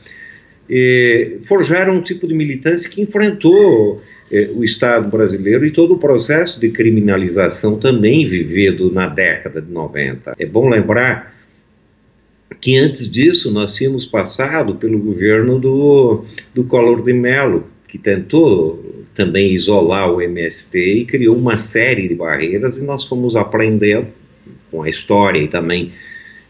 E 0.69 1.37
forjaram 1.47 1.95
um 1.95 2.01
tipo 2.01 2.27
de 2.27 2.33
militância 2.33 2.89
que 2.89 3.01
enfrentou 3.01 4.01
eh, 4.29 4.49
o 4.53 4.65
Estado 4.65 5.07
brasileiro 5.07 5.65
e 5.65 5.71
todo 5.71 5.93
o 5.93 5.97
processo 5.97 6.59
de 6.59 6.69
criminalização 6.71 7.79
também 7.79 8.27
vivido 8.27 8.91
na 8.91 9.07
década 9.07 9.61
de 9.61 9.71
90. 9.71 10.35
É 10.37 10.45
bom 10.45 10.67
lembrar 10.67 11.38
que 12.59 12.77
antes 12.77 13.09
disso 13.09 13.51
nós 13.51 13.75
tínhamos 13.75 14.05
passado 14.05 14.75
pelo 14.75 14.99
governo 14.99 15.59
do, 15.59 16.25
do 16.53 16.63
Collor 16.63 17.03
de 17.03 17.13
Mello, 17.13 17.65
que 17.87 17.97
tentou 17.97 19.03
também 19.15 19.53
isolar 19.53 20.11
o 20.11 20.21
MST 20.21 20.77
e 20.77 21.05
criou 21.05 21.35
uma 21.35 21.57
série 21.57 22.07
de 22.07 22.15
barreiras 22.15 22.77
e 22.77 22.83
nós 22.83 23.05
fomos 23.05 23.35
aprendendo 23.35 24.07
com 24.71 24.83
a 24.83 24.89
história 24.89 25.39
e 25.39 25.47
também 25.47 25.91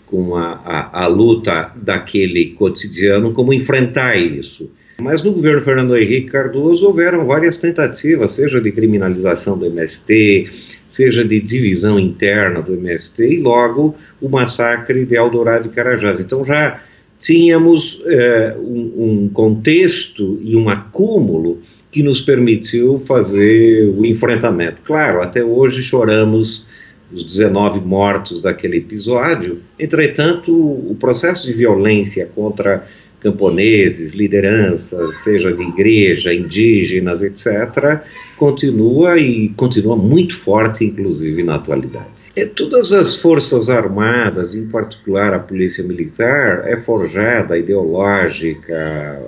com 0.06 0.36
a, 0.36 0.54
a, 0.66 1.04
a 1.04 1.08
luta 1.08 1.72
daquele 1.76 2.52
cotidiano 2.52 3.34
como 3.34 3.54
enfrentar 3.54 4.18
isso. 4.18 4.70
Mas 5.02 5.24
no 5.24 5.32
governo 5.32 5.62
Fernando 5.62 5.96
Henrique 5.96 6.30
Cardoso 6.30 6.86
houveram 6.86 7.26
várias 7.26 7.58
tentativas, 7.58 8.34
seja 8.34 8.60
de 8.60 8.72
criminalização 8.72 9.58
do 9.58 9.66
MST, 9.66 10.50
seja 10.90 11.24
de 11.24 11.40
divisão 11.40 11.98
interna 11.98 12.62
do 12.62 12.74
MST, 12.74 13.24
e 13.24 13.38
logo 13.38 13.96
o 14.22 14.30
massacre 14.30 15.06
de 15.06 15.16
Eldorado 15.16 15.68
e 15.68 15.72
Carajás. 15.72 16.20
Então 16.20 16.46
já 16.46 16.82
tínhamos 17.20 18.02
é, 18.06 18.56
um, 18.58 18.94
um, 19.24 19.30
contexto 19.30 20.40
e 20.42 20.56
um 20.56 20.70
acúmulo 20.70 21.62
que 21.92 22.04
nos 22.04 22.22
permitiu 22.22 23.00
fazer 23.08 23.94
o 23.98 24.06
enfrentamento. 24.06 24.78
Claro, 24.84 25.22
até 25.22 25.44
hoje 25.44 25.84
choramos 25.84 26.66
os 27.12 27.24
19 27.24 27.80
mortos 27.80 28.42
daquele 28.42 28.78
episódio, 28.78 29.60
entretanto, 29.80 30.54
o 30.54 30.96
processo 31.00 31.48
de 31.48 31.54
violência 31.54 32.30
contra 32.36 32.88
camponeses, 33.22 34.14
lideranças, 34.14 35.16
seja 35.24 35.52
de 35.52 35.62
igreja, 35.62 36.34
indígenas, 36.34 37.22
etc., 37.22 38.02
continua 38.38 39.18
e 39.18 39.50
continua 39.50 39.96
muito 39.96 40.38
forte, 40.38 40.86
inclusive 40.86 41.44
na 41.44 41.56
atualidade. 41.56 42.08
É, 42.36 42.46
todas 42.46 42.94
as 42.94 43.16
forças 43.16 43.70
armadas, 43.70 44.56
em 44.56 44.68
particular 44.68 45.34
a 45.34 45.40
polícia 45.40 45.84
militar, 45.84 46.64
é 46.66 46.78
forjada 46.78 47.58
ideológica, 47.58 49.22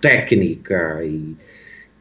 técnica 0.00 1.00
e 1.04 1.36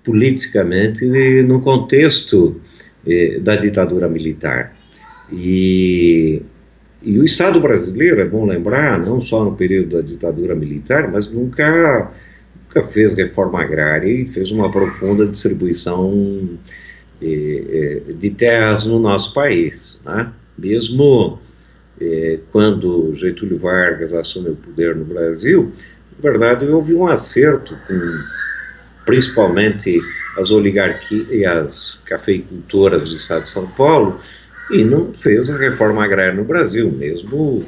politicamente 0.03 1.05
no 1.43 1.61
contexto 1.61 2.59
eh, 3.05 3.39
da 3.41 3.55
ditadura 3.55 4.07
militar. 4.07 4.73
E, 5.31 6.41
e 7.01 7.17
o 7.17 7.23
Estado 7.23 7.59
brasileiro, 7.59 8.19
é 8.19 8.25
bom 8.25 8.45
lembrar, 8.45 8.99
não 8.99 9.21
só 9.21 9.43
no 9.43 9.55
período 9.55 9.97
da 9.97 10.01
ditadura 10.01 10.53
militar, 10.53 11.09
mas 11.09 11.31
nunca, 11.31 12.11
nunca 12.67 12.87
fez 12.89 13.13
reforma 13.13 13.61
agrária 13.61 14.11
e 14.11 14.25
fez 14.25 14.51
uma 14.51 14.69
profunda 14.69 15.25
distribuição 15.25 16.59
eh, 17.21 18.01
eh, 18.07 18.13
de 18.13 18.29
terras 18.31 18.85
no 18.85 18.99
nosso 18.99 19.33
país. 19.33 19.97
Né? 20.05 20.29
Mesmo 20.57 21.39
eh, 22.01 22.39
quando 22.51 23.15
Getúlio 23.15 23.57
Vargas 23.57 24.13
assume 24.13 24.49
o 24.49 24.55
poder 24.55 24.93
no 24.93 25.05
Brasil, 25.05 25.71
na 26.21 26.29
verdade 26.29 26.65
houve 26.65 26.93
um 26.93 27.07
acerto 27.07 27.77
com 27.87 28.23
principalmente 29.05 29.99
as 30.37 30.51
oligarquias 30.51 31.45
as 31.45 31.99
cafeicultoras 32.05 33.09
do 33.09 33.15
estado 33.15 33.45
de 33.45 33.51
São 33.51 33.67
Paulo, 33.67 34.19
e 34.71 34.83
não 34.83 35.13
fez 35.13 35.49
a 35.49 35.57
reforma 35.57 36.03
agrária 36.03 36.33
no 36.33 36.43
Brasil, 36.43 36.91
mesmo 36.91 37.65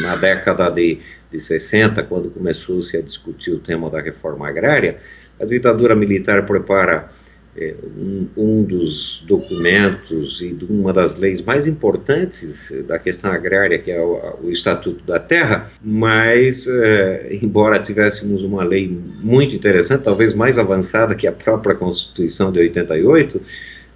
na 0.00 0.16
década 0.16 0.70
de, 0.70 0.98
de 1.30 1.40
60, 1.40 2.02
quando 2.04 2.30
começou-se 2.30 2.96
a 2.96 3.02
discutir 3.02 3.50
o 3.50 3.58
tema 3.58 3.90
da 3.90 4.00
reforma 4.00 4.48
agrária, 4.48 4.98
a 5.40 5.44
ditadura 5.44 5.94
militar 5.94 6.46
prepara 6.46 7.10
é, 7.56 7.74
um, 7.96 8.28
um, 8.36 8.62
dos 8.62 9.24
documentos 9.26 10.40
e 10.40 10.52
de 10.52 10.64
uma 10.66 10.92
das 10.92 11.16
leis 11.18 11.42
mais 11.42 11.66
importantes 11.66 12.72
da 12.86 12.98
questão 12.98 13.32
agrária, 13.32 13.78
que 13.78 13.90
é 13.90 14.00
o, 14.00 14.38
o 14.44 14.50
Estatuto 14.50 15.04
da 15.04 15.18
Terra, 15.18 15.70
mas, 15.82 16.68
é, 16.68 17.36
embora 17.42 17.80
tivéssemos 17.80 18.42
uma 18.44 18.62
lei 18.62 18.88
muito 19.20 19.54
interessante, 19.54 20.04
talvez 20.04 20.32
mais 20.32 20.58
avançada 20.58 21.14
que 21.14 21.26
a 21.26 21.32
própria 21.32 21.74
Constituição 21.74 22.52
de 22.52 22.60
88, 22.60 23.42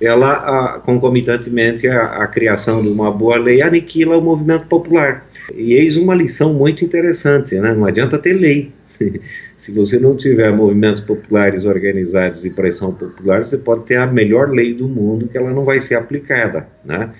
ela, 0.00 0.32
a, 0.32 0.80
concomitantemente 0.80 1.86
à, 1.86 2.26
criação 2.26 2.82
de 2.82 2.88
uma 2.88 3.10
boa 3.10 3.36
lei, 3.36 3.62
aniquila 3.62 4.16
o 4.16 4.22
movimento 4.22 4.66
popular. 4.66 5.26
E 5.54 5.74
eis 5.74 5.96
uma 5.96 6.14
lição 6.14 6.52
muito 6.52 6.84
interessante, 6.84 7.54
né? 7.56 7.74
não 7.74 7.86
adianta 7.86 8.18
ter 8.18 8.34
lei. 8.34 8.72
Se 9.58 9.72
você 9.72 9.98
não 9.98 10.14
tiver 10.14 10.52
movimentos 10.52 11.00
populares 11.00 11.64
organizados 11.64 12.44
e 12.44 12.50
pressão 12.50 12.92
popular, 12.92 13.44
você 13.44 13.56
pode 13.56 13.84
ter 13.84 13.96
a 13.96 14.06
melhor 14.06 14.50
lei 14.50 14.74
do 14.74 14.86
mundo 14.86 15.26
que 15.26 15.38
ela 15.38 15.50
não 15.52 15.64
vai 15.64 15.80
ser 15.80 15.94
aplicada, 15.94 16.68
né? 16.84 17.10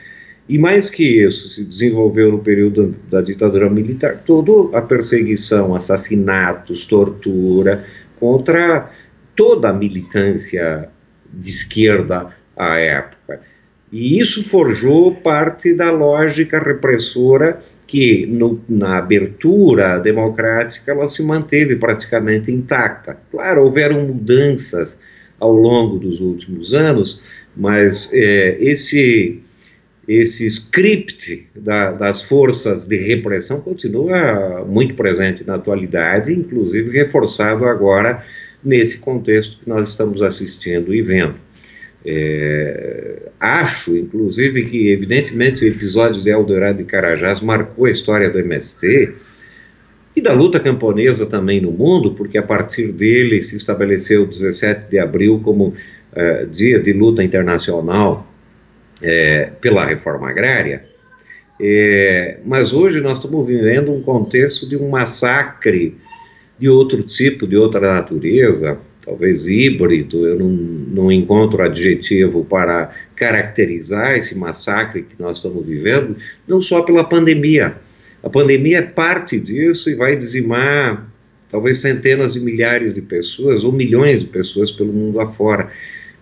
E 0.46 0.58
mais 0.58 0.90
que 0.90 1.24
isso, 1.24 1.48
se 1.48 1.64
desenvolveu 1.64 2.30
no 2.30 2.38
período 2.40 2.94
da 3.10 3.22
ditadura 3.22 3.70
militar 3.70 4.22
toda 4.26 4.76
a 4.76 4.82
perseguição, 4.82 5.74
assassinatos, 5.74 6.86
tortura 6.86 7.86
contra 8.20 8.90
toda 9.34 9.70
a 9.70 9.72
militância 9.72 10.90
de 11.32 11.48
esquerda 11.48 12.30
à 12.56 12.78
época. 12.78 13.40
E 13.92 14.18
isso 14.18 14.48
forjou 14.48 15.14
parte 15.14 15.72
da 15.72 15.90
lógica 15.90 16.58
repressora 16.58 17.62
que 17.86 18.26
no, 18.26 18.60
na 18.68 18.98
abertura 18.98 19.98
democrática 19.98 20.90
ela 20.90 21.08
se 21.08 21.22
manteve 21.22 21.76
praticamente 21.76 22.50
intacta. 22.50 23.16
Claro, 23.30 23.62
houveram 23.62 24.06
mudanças 24.06 24.98
ao 25.38 25.52
longo 25.52 25.98
dos 25.98 26.20
últimos 26.20 26.74
anos, 26.74 27.20
mas 27.56 28.12
é, 28.12 28.56
esse 28.60 29.40
esse 30.06 30.46
script 30.46 31.48
da, 31.54 31.92
das 31.92 32.22
forças 32.22 32.86
de 32.86 32.96
repressão 32.96 33.60
continua 33.60 34.64
muito 34.68 34.94
presente 34.94 35.44
na 35.44 35.54
atualidade, 35.54 36.32
inclusive 36.32 36.90
reforçado 36.90 37.64
agora 37.64 38.22
nesse 38.62 38.98
contexto 38.98 39.58
que 39.60 39.68
nós 39.68 39.88
estamos 39.88 40.20
assistindo 40.20 40.94
e 40.94 41.00
vendo. 41.00 41.36
É, 42.06 43.30
acho, 43.40 43.96
inclusive, 43.96 44.66
que, 44.66 44.90
evidentemente, 44.90 45.64
o 45.64 45.68
episódio 45.68 46.22
de 46.22 46.30
Eldorado 46.30 46.80
e 46.80 46.84
Carajás 46.84 47.40
marcou 47.40 47.86
a 47.86 47.90
história 47.90 48.28
do 48.28 48.38
MST 48.38 49.14
e 50.14 50.20
da 50.20 50.32
luta 50.32 50.60
camponesa 50.60 51.26
também 51.26 51.60
no 51.60 51.72
mundo, 51.72 52.12
porque 52.12 52.38
a 52.38 52.42
partir 52.42 52.92
dele 52.92 53.42
se 53.42 53.56
estabeleceu 53.56 54.22
o 54.22 54.26
17 54.26 54.90
de 54.90 54.98
abril 54.98 55.40
como 55.42 55.74
é, 56.14 56.44
dia 56.44 56.78
de 56.78 56.92
luta 56.92 57.24
internacional 57.24 58.26
é, 59.02 59.50
pela 59.60 59.84
reforma 59.84 60.28
agrária. 60.28 60.84
É, 61.60 62.38
mas 62.44 62.72
hoje 62.72 63.00
nós 63.00 63.18
estamos 63.18 63.46
vivendo 63.46 63.92
um 63.92 64.02
contexto 64.02 64.68
de 64.68 64.76
um 64.76 64.88
massacre 64.88 65.96
de 66.58 66.68
outro 66.68 67.02
tipo, 67.02 67.46
de 67.46 67.56
outra 67.56 67.94
natureza, 67.94 68.78
talvez 69.04 69.46
híbrido, 69.46 70.26
eu 70.26 70.38
não, 70.38 70.48
não 70.48 71.12
encontro 71.12 71.62
adjetivo 71.62 72.44
para 72.44 72.90
caracterizar 73.14 74.16
esse 74.16 74.34
massacre 74.34 75.02
que 75.02 75.20
nós 75.20 75.36
estamos 75.36 75.64
vivendo, 75.66 76.16
não 76.48 76.60
só 76.60 76.82
pela 76.82 77.04
pandemia. 77.04 77.74
A 78.22 78.30
pandemia 78.30 78.78
é 78.78 78.82
parte 78.82 79.38
disso 79.38 79.90
e 79.90 79.94
vai 79.94 80.16
dizimar 80.16 81.06
talvez 81.50 81.78
centenas 81.78 82.32
de 82.32 82.40
milhares 82.40 82.94
de 82.94 83.02
pessoas 83.02 83.62
ou 83.62 83.70
milhões 83.70 84.20
de 84.20 84.26
pessoas 84.26 84.72
pelo 84.72 84.92
mundo 84.92 85.20
afora. 85.20 85.70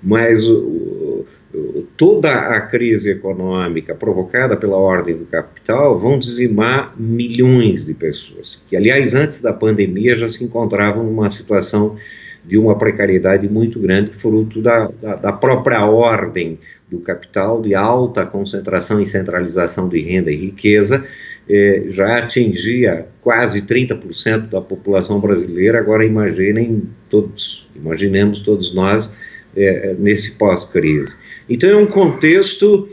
Mas 0.03 0.47
o, 0.49 1.25
o, 1.55 1.87
toda 1.97 2.31
a 2.31 2.61
crise 2.61 3.12
econômica 3.12 3.95
provocada 3.95 4.57
pela 4.57 4.77
ordem 4.77 5.17
do 5.17 5.25
capital 5.25 5.99
vão 5.99 6.19
dizimar 6.19 6.93
milhões 6.99 7.87
de 7.87 7.95
pessoas, 7.95 8.61
que, 8.69 8.77
aliás, 8.77 9.15
antes 9.15 9.41
da 9.41 9.53
pandemia 9.53 10.17
já 10.17 10.29
se 10.29 10.43
encontravam 10.45 11.05
numa 11.05 11.31
situação 11.31 11.97
de 12.44 12.58
uma 12.58 12.76
precariedade 12.76 13.49
muito 13.49 13.78
grande, 13.78 14.11
fruto 14.12 14.61
da, 14.61 14.90
da, 15.00 15.14
da 15.16 15.32
própria 15.32 15.84
ordem 15.87 16.58
do 16.90 17.00
capital, 17.00 17.62
de 17.62 17.75
alta 17.75 18.26
concentração 18.26 19.00
e 19.00 19.06
centralização 19.06 19.88
de 19.88 20.00
renda 20.00 20.30
e 20.30 20.37
riqueza, 20.37 21.06
eh, 21.49 21.85
já 21.88 22.18
atingia 22.18 23.07
quase 23.22 23.62
30% 23.62 24.50
da 24.50 24.61
população 24.61 25.20
brasileira, 25.20 25.78
agora 25.78 26.05
imaginem 26.05 26.83
todos, 27.09 27.66
imaginemos 27.74 28.40
todos 28.40 28.74
nós 28.74 29.14
eh, 29.57 29.94
nesse 29.98 30.33
pós-crise. 30.33 31.12
Então 31.48 31.70
é 31.70 31.76
um 31.76 31.87
contexto 31.87 32.88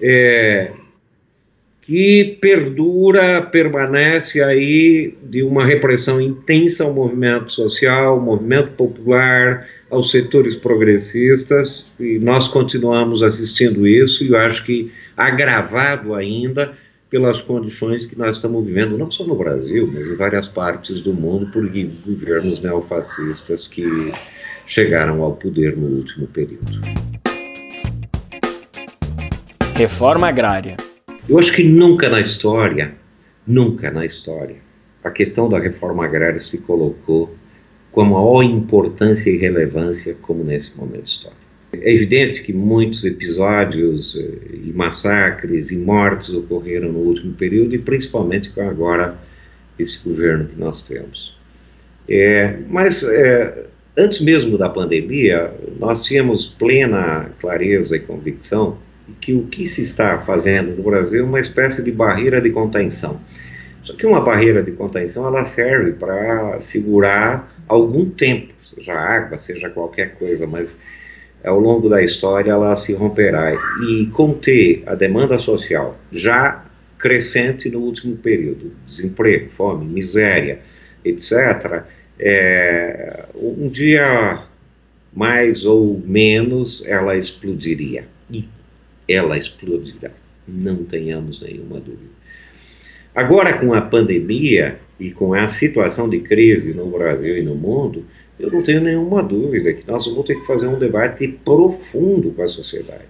eh, 0.00 0.70
que 1.90 2.38
perdura, 2.40 3.42
permanece 3.42 4.40
aí 4.40 5.12
de 5.24 5.42
uma 5.42 5.66
repressão 5.66 6.20
intensa 6.20 6.84
ao 6.84 6.94
movimento 6.94 7.52
social, 7.52 8.12
ao 8.12 8.20
movimento 8.20 8.70
popular, 8.76 9.66
aos 9.90 10.12
setores 10.12 10.54
progressistas, 10.54 11.90
e 11.98 12.16
nós 12.20 12.46
continuamos 12.46 13.24
assistindo 13.24 13.88
isso, 13.88 14.22
e 14.22 14.28
eu 14.28 14.36
acho 14.36 14.64
que 14.64 14.92
agravado 15.16 16.14
ainda 16.14 16.74
pelas 17.10 17.42
condições 17.42 18.06
que 18.06 18.16
nós 18.16 18.36
estamos 18.36 18.64
vivendo, 18.64 18.96
não 18.96 19.10
só 19.10 19.24
no 19.24 19.34
Brasil, 19.34 19.90
mas 19.92 20.06
em 20.06 20.14
várias 20.14 20.46
partes 20.46 21.00
do 21.00 21.12
mundo, 21.12 21.50
por 21.50 21.68
governos 22.06 22.60
neofascistas 22.60 23.66
que 23.66 24.12
chegaram 24.64 25.24
ao 25.24 25.32
poder 25.32 25.76
no 25.76 25.88
último 25.88 26.28
período. 26.28 26.70
Reforma 29.74 30.28
agrária. 30.28 30.76
Eu 31.28 31.38
acho 31.38 31.52
que 31.52 31.62
nunca 31.62 32.08
na 32.08 32.20
história, 32.20 32.92
nunca 33.46 33.90
na 33.90 34.04
história, 34.04 34.56
a 35.04 35.10
questão 35.10 35.48
da 35.48 35.58
reforma 35.58 36.04
agrária 36.04 36.40
se 36.40 36.58
colocou 36.58 37.34
com 37.92 38.02
a 38.02 38.04
maior 38.04 38.42
importância 38.42 39.30
e 39.30 39.36
relevância 39.36 40.16
como 40.22 40.44
nesse 40.44 40.76
momento 40.76 41.08
histórico. 41.08 41.40
É 41.72 41.94
evidente 41.94 42.42
que 42.42 42.52
muitos 42.52 43.04
episódios 43.04 44.16
eh, 44.16 44.56
e 44.64 44.72
massacres 44.72 45.70
e 45.70 45.76
mortes 45.76 46.30
ocorreram 46.30 46.92
no 46.92 46.98
último 46.98 47.32
período 47.34 47.74
e 47.74 47.78
principalmente 47.78 48.50
com 48.50 48.68
agora 48.68 49.16
esse 49.78 49.98
governo 50.02 50.48
que 50.48 50.58
nós 50.58 50.82
temos. 50.82 51.38
É, 52.08 52.58
mas 52.68 53.04
é, 53.04 53.66
antes 53.96 54.20
mesmo 54.20 54.58
da 54.58 54.68
pandemia, 54.68 55.52
nós 55.78 56.04
tínhamos 56.04 56.46
plena 56.46 57.30
clareza 57.40 57.96
e 57.96 58.00
convicção 58.00 58.78
que 59.20 59.34
o 59.34 59.44
que 59.44 59.66
se 59.66 59.82
está 59.82 60.18
fazendo 60.18 60.76
no 60.76 60.82
Brasil 60.82 61.20
é 61.20 61.26
uma 61.26 61.40
espécie 61.40 61.82
de 61.82 61.90
barreira 61.90 62.40
de 62.40 62.50
contenção. 62.50 63.20
Só 63.82 63.94
que 63.94 64.06
uma 64.06 64.20
barreira 64.20 64.62
de 64.62 64.72
contenção 64.72 65.26
ela 65.26 65.44
serve 65.44 65.92
para 65.92 66.60
segurar 66.60 67.52
algum 67.66 68.10
tempo, 68.10 68.52
seja 68.64 68.92
água, 68.94 69.38
seja 69.38 69.70
qualquer 69.70 70.14
coisa, 70.14 70.46
mas 70.46 70.76
ao 71.42 71.58
longo 71.58 71.88
da 71.88 72.02
história 72.02 72.50
ela 72.50 72.76
se 72.76 72.92
romperá 72.92 73.54
e 73.88 74.06
conter 74.12 74.82
a 74.86 74.94
demanda 74.94 75.38
social 75.38 75.98
já 76.12 76.64
crescente 76.98 77.70
no 77.70 77.80
último 77.80 78.16
período, 78.16 78.72
desemprego, 78.84 79.48
fome, 79.56 79.86
miséria, 79.86 80.60
etc. 81.02 81.84
É, 82.18 83.24
um 83.34 83.68
dia 83.68 84.44
mais 85.12 85.64
ou 85.64 86.00
menos 86.04 86.84
ela 86.86 87.16
explodiria. 87.16 88.04
E 88.30 88.44
ela 89.12 89.38
explodirá, 89.38 90.10
não 90.46 90.84
tenhamos 90.84 91.40
nenhuma 91.40 91.80
dúvida. 91.80 92.20
Agora, 93.14 93.58
com 93.58 93.74
a 93.74 93.80
pandemia 93.80 94.78
e 94.98 95.10
com 95.10 95.34
a 95.34 95.48
situação 95.48 96.08
de 96.08 96.20
crise 96.20 96.72
no 96.72 96.86
Brasil 96.86 97.38
e 97.38 97.42
no 97.42 97.54
mundo, 97.54 98.04
eu 98.38 98.50
não 98.50 98.62
tenho 98.62 98.80
nenhuma 98.80 99.22
dúvida 99.22 99.72
que 99.72 99.86
nós 99.86 100.06
vamos 100.06 100.26
ter 100.26 100.36
que 100.36 100.46
fazer 100.46 100.66
um 100.66 100.78
debate 100.78 101.26
profundo 101.44 102.30
com 102.30 102.42
a 102.42 102.48
sociedade. 102.48 103.04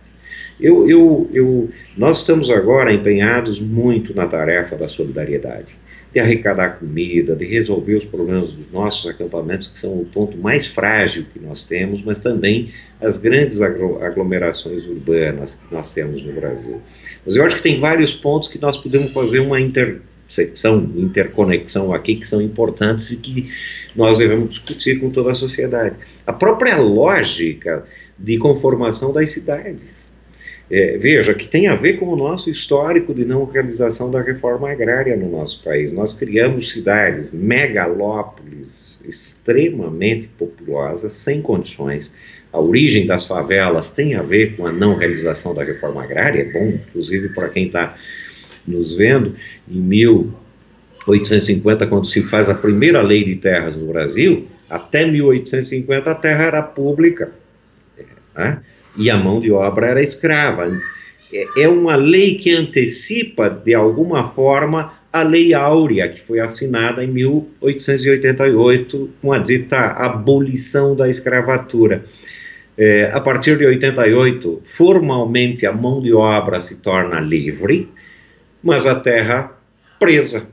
Eu, 0.58 0.88
eu, 0.88 1.30
eu, 1.32 1.70
nós 1.96 2.20
estamos 2.20 2.50
agora 2.50 2.92
empenhados 2.92 3.60
muito 3.60 4.14
na 4.14 4.26
tarefa 4.26 4.76
da 4.76 4.88
solidariedade 4.88 5.74
de 6.12 6.18
arrecadar 6.18 6.78
comida, 6.78 7.36
de 7.36 7.44
resolver 7.44 7.94
os 7.94 8.04
problemas 8.04 8.52
dos 8.52 8.70
nossos 8.72 9.08
acampamentos, 9.08 9.68
que 9.68 9.78
são 9.78 9.92
o 9.92 10.04
ponto 10.04 10.36
mais 10.36 10.66
frágil 10.66 11.24
que 11.32 11.38
nós 11.38 11.62
temos, 11.64 12.02
mas 12.04 12.20
também 12.20 12.72
as 13.00 13.16
grandes 13.16 13.60
aglomerações 13.60 14.84
urbanas 14.86 15.54
que 15.54 15.74
nós 15.74 15.92
temos 15.94 16.22
no 16.22 16.32
Brasil. 16.32 16.80
Mas 17.24 17.36
eu 17.36 17.44
acho 17.44 17.56
que 17.56 17.62
tem 17.62 17.78
vários 17.78 18.12
pontos 18.12 18.48
que 18.48 18.60
nós 18.60 18.76
podemos 18.76 19.12
fazer 19.12 19.38
uma 19.38 19.60
intersecção, 19.60 20.78
interconexão 20.96 21.94
aqui, 21.94 22.16
que 22.16 22.26
são 22.26 22.42
importantes 22.42 23.10
e 23.10 23.16
que 23.16 23.50
nós 23.94 24.18
devemos 24.18 24.50
discutir 24.50 24.98
com 24.98 25.10
toda 25.10 25.30
a 25.30 25.34
sociedade. 25.34 25.94
A 26.26 26.32
própria 26.32 26.76
lógica 26.76 27.84
de 28.18 28.36
conformação 28.36 29.12
das 29.12 29.32
cidades 29.32 29.99
é, 30.70 30.96
veja, 30.98 31.34
que 31.34 31.48
tem 31.48 31.66
a 31.66 31.74
ver 31.74 31.98
com 31.98 32.06
o 32.06 32.16
nosso 32.16 32.48
histórico 32.48 33.12
de 33.12 33.24
não 33.24 33.44
realização 33.44 34.08
da 34.10 34.22
reforma 34.22 34.70
agrária 34.70 35.16
no 35.16 35.28
nosso 35.28 35.60
país. 35.64 35.92
Nós 35.92 36.14
criamos 36.14 36.70
cidades, 36.70 37.32
megalópolis, 37.32 39.00
extremamente 39.04 40.28
populosas, 40.38 41.14
sem 41.14 41.42
condições, 41.42 42.08
a 42.52 42.60
origem 42.60 43.06
das 43.06 43.24
favelas 43.26 43.92
tem 43.92 44.16
a 44.16 44.22
ver 44.22 44.56
com 44.56 44.66
a 44.66 44.72
não 44.72 44.96
realização 44.96 45.54
da 45.54 45.62
reforma 45.62 46.02
agrária, 46.02 46.42
é 46.42 46.44
bom, 46.44 46.80
inclusive 46.88 47.28
para 47.30 47.48
quem 47.48 47.66
está 47.66 47.96
nos 48.66 48.96
vendo, 48.96 49.36
em 49.68 49.80
1850, 49.80 51.86
quando 51.86 52.06
se 52.06 52.22
faz 52.24 52.48
a 52.48 52.54
primeira 52.54 53.00
lei 53.02 53.24
de 53.24 53.36
terras 53.36 53.76
no 53.76 53.86
Brasil, 53.86 54.48
até 54.68 55.06
1850 55.06 56.10
a 56.10 56.14
terra 56.14 56.44
era 56.44 56.60
pública 56.62 57.30
né? 58.34 58.62
E 58.96 59.10
a 59.10 59.16
mão 59.16 59.40
de 59.40 59.50
obra 59.50 59.86
era 59.86 60.00
escrava. 60.02 60.70
É, 61.32 61.62
é 61.62 61.68
uma 61.68 61.96
lei 61.96 62.38
que 62.38 62.52
antecipa, 62.52 63.50
de 63.50 63.74
alguma 63.74 64.28
forma, 64.30 64.92
a 65.12 65.22
Lei 65.22 65.54
Áurea, 65.54 66.08
que 66.08 66.20
foi 66.20 66.38
assinada 66.38 67.04
em 67.04 67.08
1888, 67.08 69.10
com 69.20 69.32
a 69.32 69.38
dita 69.38 69.76
abolição 69.76 70.94
da 70.94 71.08
escravatura. 71.08 72.04
É, 72.78 73.10
a 73.12 73.20
partir 73.20 73.58
de 73.58 73.66
88, 73.66 74.62
formalmente 74.76 75.66
a 75.66 75.72
mão 75.72 76.00
de 76.00 76.12
obra 76.12 76.60
se 76.60 76.76
torna 76.76 77.18
livre, 77.20 77.88
mas 78.62 78.86
a 78.86 78.94
terra 78.94 79.50
presa. 79.98 80.46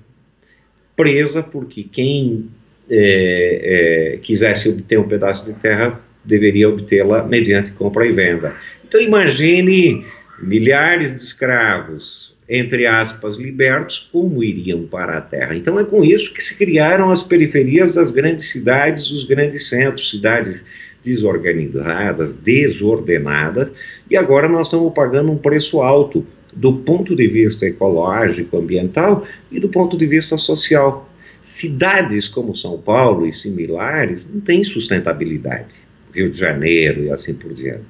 Presa 0.95 1.43
porque 1.43 1.83
quem 1.83 2.49
é, 2.89 4.13
é, 4.13 4.17
quisesse 4.17 4.67
obter 4.67 4.97
um 4.97 5.07
pedaço 5.07 5.45
de 5.45 5.53
terra 5.53 6.01
deveria 6.27 6.69
obtê-la 6.69 7.23
mediante 7.23 7.71
compra 7.71 8.05
e 8.05 8.11
venda. 8.11 8.53
Então 8.87 9.01
imagine 9.01 10.05
milhares 10.39 11.15
de 11.15 11.23
escravos, 11.23 12.35
entre 12.47 12.85
aspas, 12.85 13.37
libertos, 13.37 14.07
como 14.11 14.43
iriam 14.43 14.83
para 14.83 15.17
a 15.17 15.21
terra. 15.21 15.55
Então 15.55 15.79
é 15.79 15.83
com 15.83 16.03
isso 16.03 16.33
que 16.33 16.43
se 16.43 16.55
criaram 16.55 17.09
as 17.09 17.23
periferias 17.23 17.95
das 17.95 18.11
grandes 18.11 18.49
cidades, 18.49 19.09
os 19.09 19.25
grandes 19.25 19.67
centros, 19.67 20.09
cidades 20.09 20.63
desorganizadas, 21.03 22.35
desordenadas, 22.35 23.71
e 24.09 24.17
agora 24.17 24.49
nós 24.49 24.67
estamos 24.67 24.93
pagando 24.93 25.31
um 25.31 25.37
preço 25.37 25.81
alto 25.81 26.25
do 26.53 26.73
ponto 26.73 27.15
de 27.15 27.27
vista 27.27 27.65
ecológico, 27.65 28.57
ambiental 28.57 29.25
e 29.51 29.59
do 29.59 29.69
ponto 29.69 29.97
de 29.97 30.05
vista 30.05 30.37
social. 30.37 31.09
Cidades 31.43 32.27
como 32.27 32.57
São 32.57 32.77
Paulo 32.77 33.25
e 33.25 33.33
similares 33.33 34.25
não 34.29 34.41
têm 34.41 34.63
sustentabilidade. 34.63 35.86
Rio 36.17 36.31
de 36.31 36.37
Janeiro 36.37 37.03
e 37.03 37.11
assim 37.11 37.33
por 37.33 37.53
diante. 37.53 37.85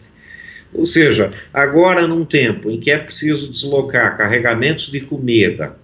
Ou 0.73 0.85
seja, 0.85 1.33
agora 1.53 2.07
num 2.07 2.25
tempo 2.25 2.69
em 2.69 2.79
que 2.79 2.91
é 2.91 2.97
preciso 2.97 3.49
deslocar 3.49 4.17
carregamentos 4.17 4.91
de 4.91 4.99
comida 4.99 5.75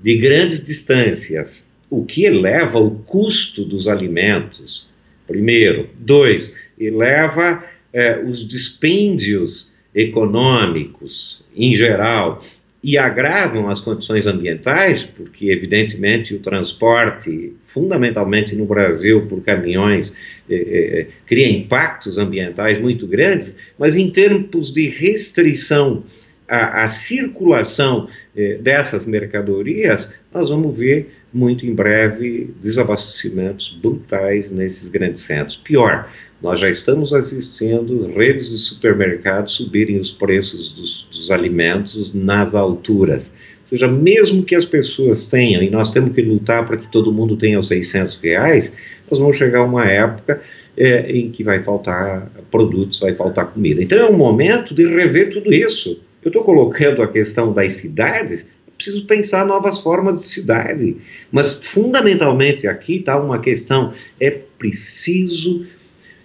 de 0.00 0.16
grandes 0.16 0.64
distâncias, 0.64 1.66
o 1.90 2.04
que 2.04 2.24
eleva 2.24 2.78
o 2.78 2.90
custo 2.90 3.64
dos 3.64 3.88
alimentos, 3.88 4.88
primeiro. 5.26 5.88
Dois, 5.98 6.54
eleva 6.78 7.64
eh, 7.92 8.20
os 8.24 8.46
dispêndios 8.46 9.72
econômicos 9.94 11.42
em 11.56 11.76
geral 11.76 12.44
e 12.84 12.98
agravam 12.98 13.70
as 13.70 13.80
condições 13.80 14.26
ambientais, 14.26 15.04
porque 15.04 15.50
evidentemente 15.50 16.34
o 16.34 16.38
transporte, 16.40 17.54
fundamentalmente 17.68 18.54
no 18.54 18.66
Brasil 18.66 19.26
por 19.26 19.42
caminhões, 19.42 20.12
eh, 20.50 20.54
eh, 20.54 21.06
cria 21.24 21.48
impactos 21.48 22.18
ambientais 22.18 22.78
muito 22.78 23.06
grandes, 23.06 23.56
mas 23.78 23.96
em 23.96 24.10
termos 24.10 24.70
de 24.70 24.90
restrição 24.90 26.04
à, 26.46 26.84
à 26.84 26.88
circulação 26.90 28.06
eh, 28.36 28.58
dessas 28.60 29.06
mercadorias, 29.06 30.12
nós 30.30 30.50
vamos 30.50 30.76
ver 30.76 31.10
muito 31.32 31.64
em 31.64 31.74
breve 31.74 32.50
desabastecimentos 32.62 33.78
brutais 33.80 34.50
nesses 34.50 34.90
grandes 34.90 35.22
centros. 35.22 35.56
Pior, 35.56 36.06
nós 36.44 36.60
já 36.60 36.68
estamos 36.68 37.14
assistindo 37.14 38.06
redes 38.14 38.50
de 38.50 38.58
supermercados 38.58 39.54
subirem 39.54 39.98
os 39.98 40.10
preços 40.10 40.74
dos, 40.74 41.08
dos 41.10 41.30
alimentos 41.30 42.12
nas 42.12 42.54
alturas. 42.54 43.32
Ou 43.62 43.68
seja, 43.70 43.88
mesmo 43.88 44.42
que 44.42 44.54
as 44.54 44.66
pessoas 44.66 45.26
tenham, 45.26 45.62
e 45.62 45.70
nós 45.70 45.90
temos 45.90 46.14
que 46.14 46.20
lutar 46.20 46.66
para 46.66 46.76
que 46.76 46.86
todo 46.92 47.10
mundo 47.10 47.34
tenha 47.38 47.58
os 47.58 47.68
600 47.68 48.18
reais, 48.22 48.70
nós 49.10 49.18
vamos 49.18 49.38
chegar 49.38 49.60
a 49.60 49.64
uma 49.64 49.86
época 49.86 50.42
é, 50.76 51.10
em 51.10 51.30
que 51.30 51.42
vai 51.42 51.62
faltar 51.62 52.30
produtos, 52.50 53.00
vai 53.00 53.14
faltar 53.14 53.46
comida. 53.46 53.82
Então 53.82 53.96
é 53.96 54.10
um 54.10 54.16
momento 54.16 54.74
de 54.74 54.86
rever 54.86 55.30
tudo 55.32 55.50
isso. 55.50 55.98
Eu 56.22 56.28
estou 56.28 56.44
colocando 56.44 57.00
a 57.00 57.08
questão 57.08 57.54
das 57.54 57.72
cidades 57.76 58.44
preciso 58.76 59.06
pensar 59.06 59.46
novas 59.46 59.78
formas 59.78 60.20
de 60.20 60.26
cidade. 60.26 60.96
Mas, 61.30 61.54
fundamentalmente, 61.72 62.66
aqui 62.66 62.96
está 62.96 63.16
uma 63.16 63.38
questão: 63.38 63.94
é 64.20 64.30
preciso 64.58 65.64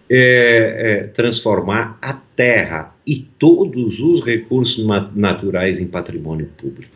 é, 0.09 1.01
é, 1.01 1.03
transformar 1.07 1.97
a 2.01 2.13
terra 2.13 2.95
e 3.05 3.27
todos 3.37 3.99
os 3.99 4.25
recursos 4.25 4.85
naturais 5.13 5.79
em 5.79 5.85
patrimônio 5.85 6.49
público. 6.57 6.91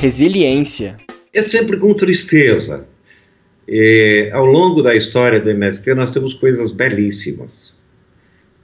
Resiliência. 0.00 0.96
É 1.32 1.42
sempre 1.42 1.76
com 1.76 1.94
tristeza. 1.94 2.86
É, 3.68 4.30
ao 4.32 4.44
longo 4.44 4.82
da 4.82 4.96
história 4.96 5.38
do 5.38 5.48
MST, 5.48 5.94
nós 5.94 6.12
temos 6.12 6.34
coisas 6.34 6.72
belíssimas. 6.72 7.72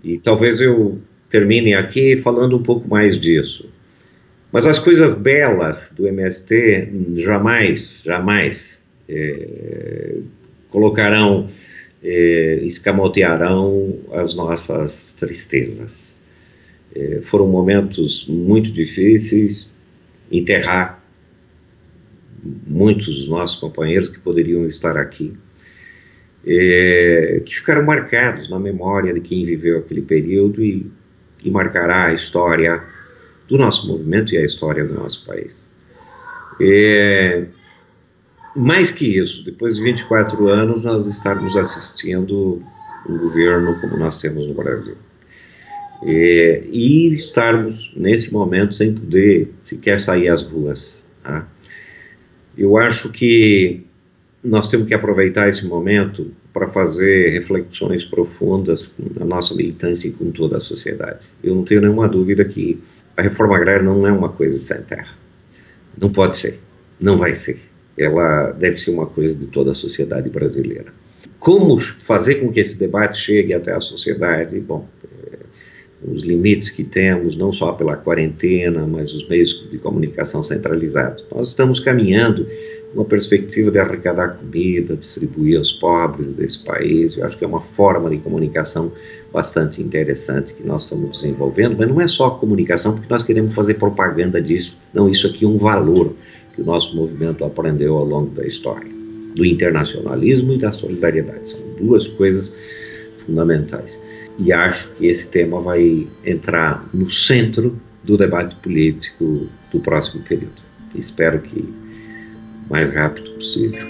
E 0.03 0.19
talvez 0.19 0.61
eu 0.61 0.99
termine 1.31 1.75
aqui 1.75 2.17
falando 2.17 2.57
um 2.57 2.63
pouco 2.63 2.89
mais 2.89 3.19
disso. 3.19 3.71
Mas 4.53 4.67
as 4.67 4.79
coisas 4.79 5.15
belas 5.15 5.93
do 5.95 6.07
MST 6.07 6.89
jamais, 7.17 8.01
jamais 8.05 8.77
é, 9.09 10.17
colocarão, 10.71 11.51
é, 12.03 12.61
escamotearão 12.63 13.99
as 14.13 14.35
nossas 14.35 15.15
tristezas. 15.19 16.13
É, 16.95 17.21
foram 17.25 17.47
momentos 17.47 18.27
muito 18.29 18.71
difíceis, 18.71 19.71
enterrar 20.31 21.03
muitos 22.67 23.07
dos 23.07 23.29
nossos 23.29 23.59
companheiros 23.59 24.09
que 24.09 24.19
poderiam 24.19 24.67
estar 24.67 24.97
aqui, 24.97 25.35
é, 26.47 27.43
que 27.45 27.57
ficaram 27.57 27.83
marcados 27.85 28.49
na 28.49 28.59
memória 28.59 29.13
de 29.13 29.21
quem 29.21 29.45
viveu 29.45 29.79
aquele 29.79 30.03
período 30.03 30.63
e 30.63 30.91
que 31.39 31.51
marcará 31.51 32.07
a 32.07 32.15
história 32.15 32.83
do 33.49 33.59
nosso 33.59 33.87
movimento 33.87 34.35
e 34.35 34.39
a 34.39 34.45
história 34.45 34.85
do 34.85 34.95
nosso 34.95 35.25
país. 35.27 35.55
Mais 38.57 38.91
que 38.91 39.07
isso, 39.07 39.45
depois 39.45 39.77
de 39.77 39.83
24 39.83 40.49
anos, 40.49 40.83
nós 40.83 41.07
estarmos 41.07 41.57
assistindo 41.57 42.63
um 43.09 43.19
governo 43.19 43.79
como 43.81 43.97
nós 43.99 44.21
temos 44.21 44.47
no 44.47 44.55
Brasil. 44.55 44.97
É, 46.03 46.65
e 46.71 47.15
estarmos, 47.15 47.93
nesse 47.95 48.33
momento, 48.33 48.75
sem 48.75 48.95
poder 48.95 49.53
sequer 49.65 50.01
sair 50.01 50.29
às 50.29 50.43
ruas. 50.43 50.95
Tá? 51.23 51.47
Eu 52.57 52.79
acho 52.79 53.11
que 53.11 53.85
nós 54.43 54.71
temos 54.71 54.89
que 54.89 54.95
aproveitar 54.95 55.49
esse 55.49 55.67
momento 55.67 56.31
para 56.53 56.69
fazer 56.69 57.31
reflexões 57.33 58.05
profundas 58.05 58.89
na 59.19 59.27
nossa 59.27 59.55
militância 59.55 60.09
e 60.09 60.13
com 60.13 60.31
toda 60.31 60.57
a 60.57 60.61
sociedade. 60.61 61.21
Eu 61.43 61.55
não 61.55 61.65
tenho 61.65 61.83
nenhuma 61.83 62.09
dúvida 62.09 62.45
que 62.45 62.81
a 63.17 63.23
reforma 63.23 63.57
agrária 63.57 63.83
não 63.83 64.07
é 64.07 64.13
uma 64.13 64.31
coisa 64.31 64.61
sem 64.61 64.81
terra. 64.83 65.15
Não 65.99 66.11
pode 66.11 66.37
ser. 66.39 66.59
Não 66.99 67.19
vai 67.19 67.35
ser. 67.35 67.61
Ela 67.99 68.53
deve 68.53 68.79
ser 68.79 68.91
uma 68.91 69.07
coisa 69.07 69.35
de 69.35 69.47
toda 69.47 69.73
a 69.73 69.75
sociedade 69.75 70.29
brasileira. 70.29 70.93
Como 71.39 71.81
fazer 71.81 72.37
com 72.37 72.53
que 72.53 72.61
esse 72.61 72.79
debate 72.79 73.19
chegue 73.19 73.55
até 73.55 73.73
a 73.73 73.81
sociedade? 73.81 74.59
Bom, 74.61 74.87
é, 75.05 75.37
os 76.03 76.23
limites 76.23 76.71
que 76.71 76.85
temos, 76.85 77.37
não 77.37 77.53
só 77.53 77.73
pela 77.73 77.97
quarentena, 77.97 78.87
mas 78.87 79.13
os 79.13 79.29
meios 79.29 79.69
de 79.71 79.79
comunicação 79.79 80.43
centralizados. 80.43 81.25
Nós 81.31 81.49
estamos 81.49 81.81
caminhando 81.81 82.47
uma 82.95 83.05
perspectiva 83.05 83.71
de 83.71 83.79
arrecadar 83.79 84.39
comida, 84.39 84.97
distribuir 84.97 85.59
aos 85.59 85.73
pobres 85.73 86.33
desse 86.33 86.63
país. 86.65 87.17
Eu 87.17 87.27
acho 87.27 87.37
que 87.37 87.45
é 87.45 87.49
uma 87.49 87.61
forma 87.61 88.09
de 88.09 88.19
comunicação 88.19 88.93
bastante 89.33 89.83
interessante 89.83 90.55
que 90.55 90.67
nós 90.67 90.85
estamos 90.85 91.13
desenvolvendo, 91.13 91.77
mas 91.79 91.89
não 91.89 92.01
é 92.01 92.09
só 92.09 92.31
comunicação, 92.31 92.93
porque 92.93 93.13
nós 93.13 93.23
queremos 93.23 93.55
fazer 93.55 93.75
propaganda 93.75 94.41
disso. 94.41 94.75
Não, 94.95 95.11
isso 95.11 95.27
aqui 95.27 95.45
é 95.45 95.49
um 95.49 95.59
valor 95.59 96.15
que 96.57 96.63
o 96.63 96.65
nosso 96.65 96.97
movimento 96.97 97.45
aprendeu 97.45 97.97
ao 97.99 98.05
longo 98.05 98.31
da 98.31 98.45
história, 98.45 98.91
do 99.35 99.45
internacionalismo 99.45 100.55
e 100.55 100.59
da 100.59 100.73
solidariedade. 100.73 101.51
São 101.51 101.61
duas 101.79 102.09
coisas 102.09 102.53
fundamentais. 103.25 103.97
E 104.39 104.53
acho 104.53 104.89
que 104.95 105.07
esse 105.07 105.29
tema 105.29 105.61
vai 105.61 106.07
entrar 106.25 106.89
no 106.93 107.11
centro 107.11 107.79
do 108.03 108.17
debate 108.17 108.55
político 108.57 109.47
do 109.71 109.81
próximo 109.81 110.23
período. 110.23 110.63
Espero 110.95 111.41
que 111.41 111.69
mais 112.71 112.93
rápido 112.93 113.31
possível. 113.33 113.81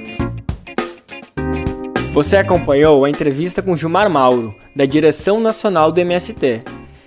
Você 2.12 2.36
acompanhou 2.36 3.04
a 3.04 3.10
entrevista 3.10 3.60
com 3.60 3.76
Gilmar 3.76 4.10
Mauro, 4.10 4.54
da 4.74 4.86
direção 4.86 5.38
nacional 5.38 5.92
do 5.92 6.00
MST. 6.00 6.62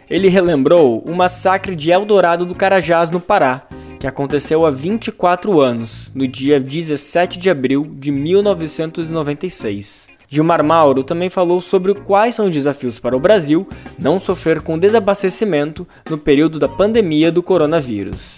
Ele 0.10 0.30
relembrou 0.30 1.00
o 1.00 1.15
massacre 1.15 1.76
de 1.76 1.91
Eldorado 1.91 2.45
do 2.45 2.56
Carajás, 2.56 3.10
no 3.10 3.19
Pará, 3.19 3.67
que 3.99 4.07
aconteceu 4.07 4.65
há 4.65 4.71
24 4.71 5.59
anos, 5.59 6.09
no 6.15 6.25
dia 6.25 6.57
17 6.59 7.38
de 7.38 7.49
abril 7.49 7.85
de 7.99 8.12
1996. 8.12 10.07
Gilmar 10.29 10.63
Mauro 10.63 11.03
também 11.03 11.29
falou 11.29 11.59
sobre 11.59 11.93
quais 11.93 12.35
são 12.35 12.45
os 12.45 12.53
desafios 12.53 12.97
para 12.97 13.17
o 13.17 13.19
Brasil 13.19 13.67
não 13.97 14.19
sofrer 14.19 14.62
com 14.62 14.79
desabastecimento 14.79 15.85
no 16.09 16.17
período 16.17 16.57
da 16.59 16.67
pandemia 16.69 17.31
do 17.31 17.43
coronavírus. 17.43 18.38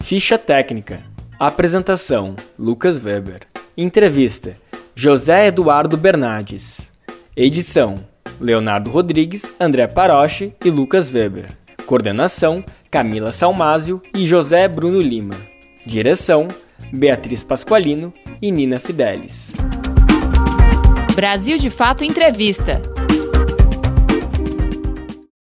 Ficha 0.00 0.38
técnica. 0.38 1.00
Apresentação: 1.38 2.36
Lucas 2.58 3.04
Weber. 3.04 3.42
Entrevista: 3.76 4.56
José 4.94 5.48
Eduardo 5.48 5.96
Bernardes. 5.96 6.92
Edição: 7.36 7.96
Leonardo 8.40 8.90
Rodrigues, 8.90 9.52
André 9.60 9.86
Paroche 9.88 10.54
e 10.64 10.70
Lucas 10.70 11.12
Weber. 11.12 11.50
Coordenação: 11.86 12.64
Camila 12.92 13.32
Salmásio 13.32 14.02
e 14.14 14.26
José 14.26 14.68
Bruno 14.68 15.00
Lima. 15.00 15.34
Direção: 15.86 16.46
Beatriz 16.92 17.42
Pasqualino 17.42 18.12
e 18.40 18.52
Nina 18.52 18.78
Fidelis. 18.78 19.54
Brasil 21.14 21.56
de 21.56 21.70
Fato 21.70 22.04
Entrevista. 22.04 22.91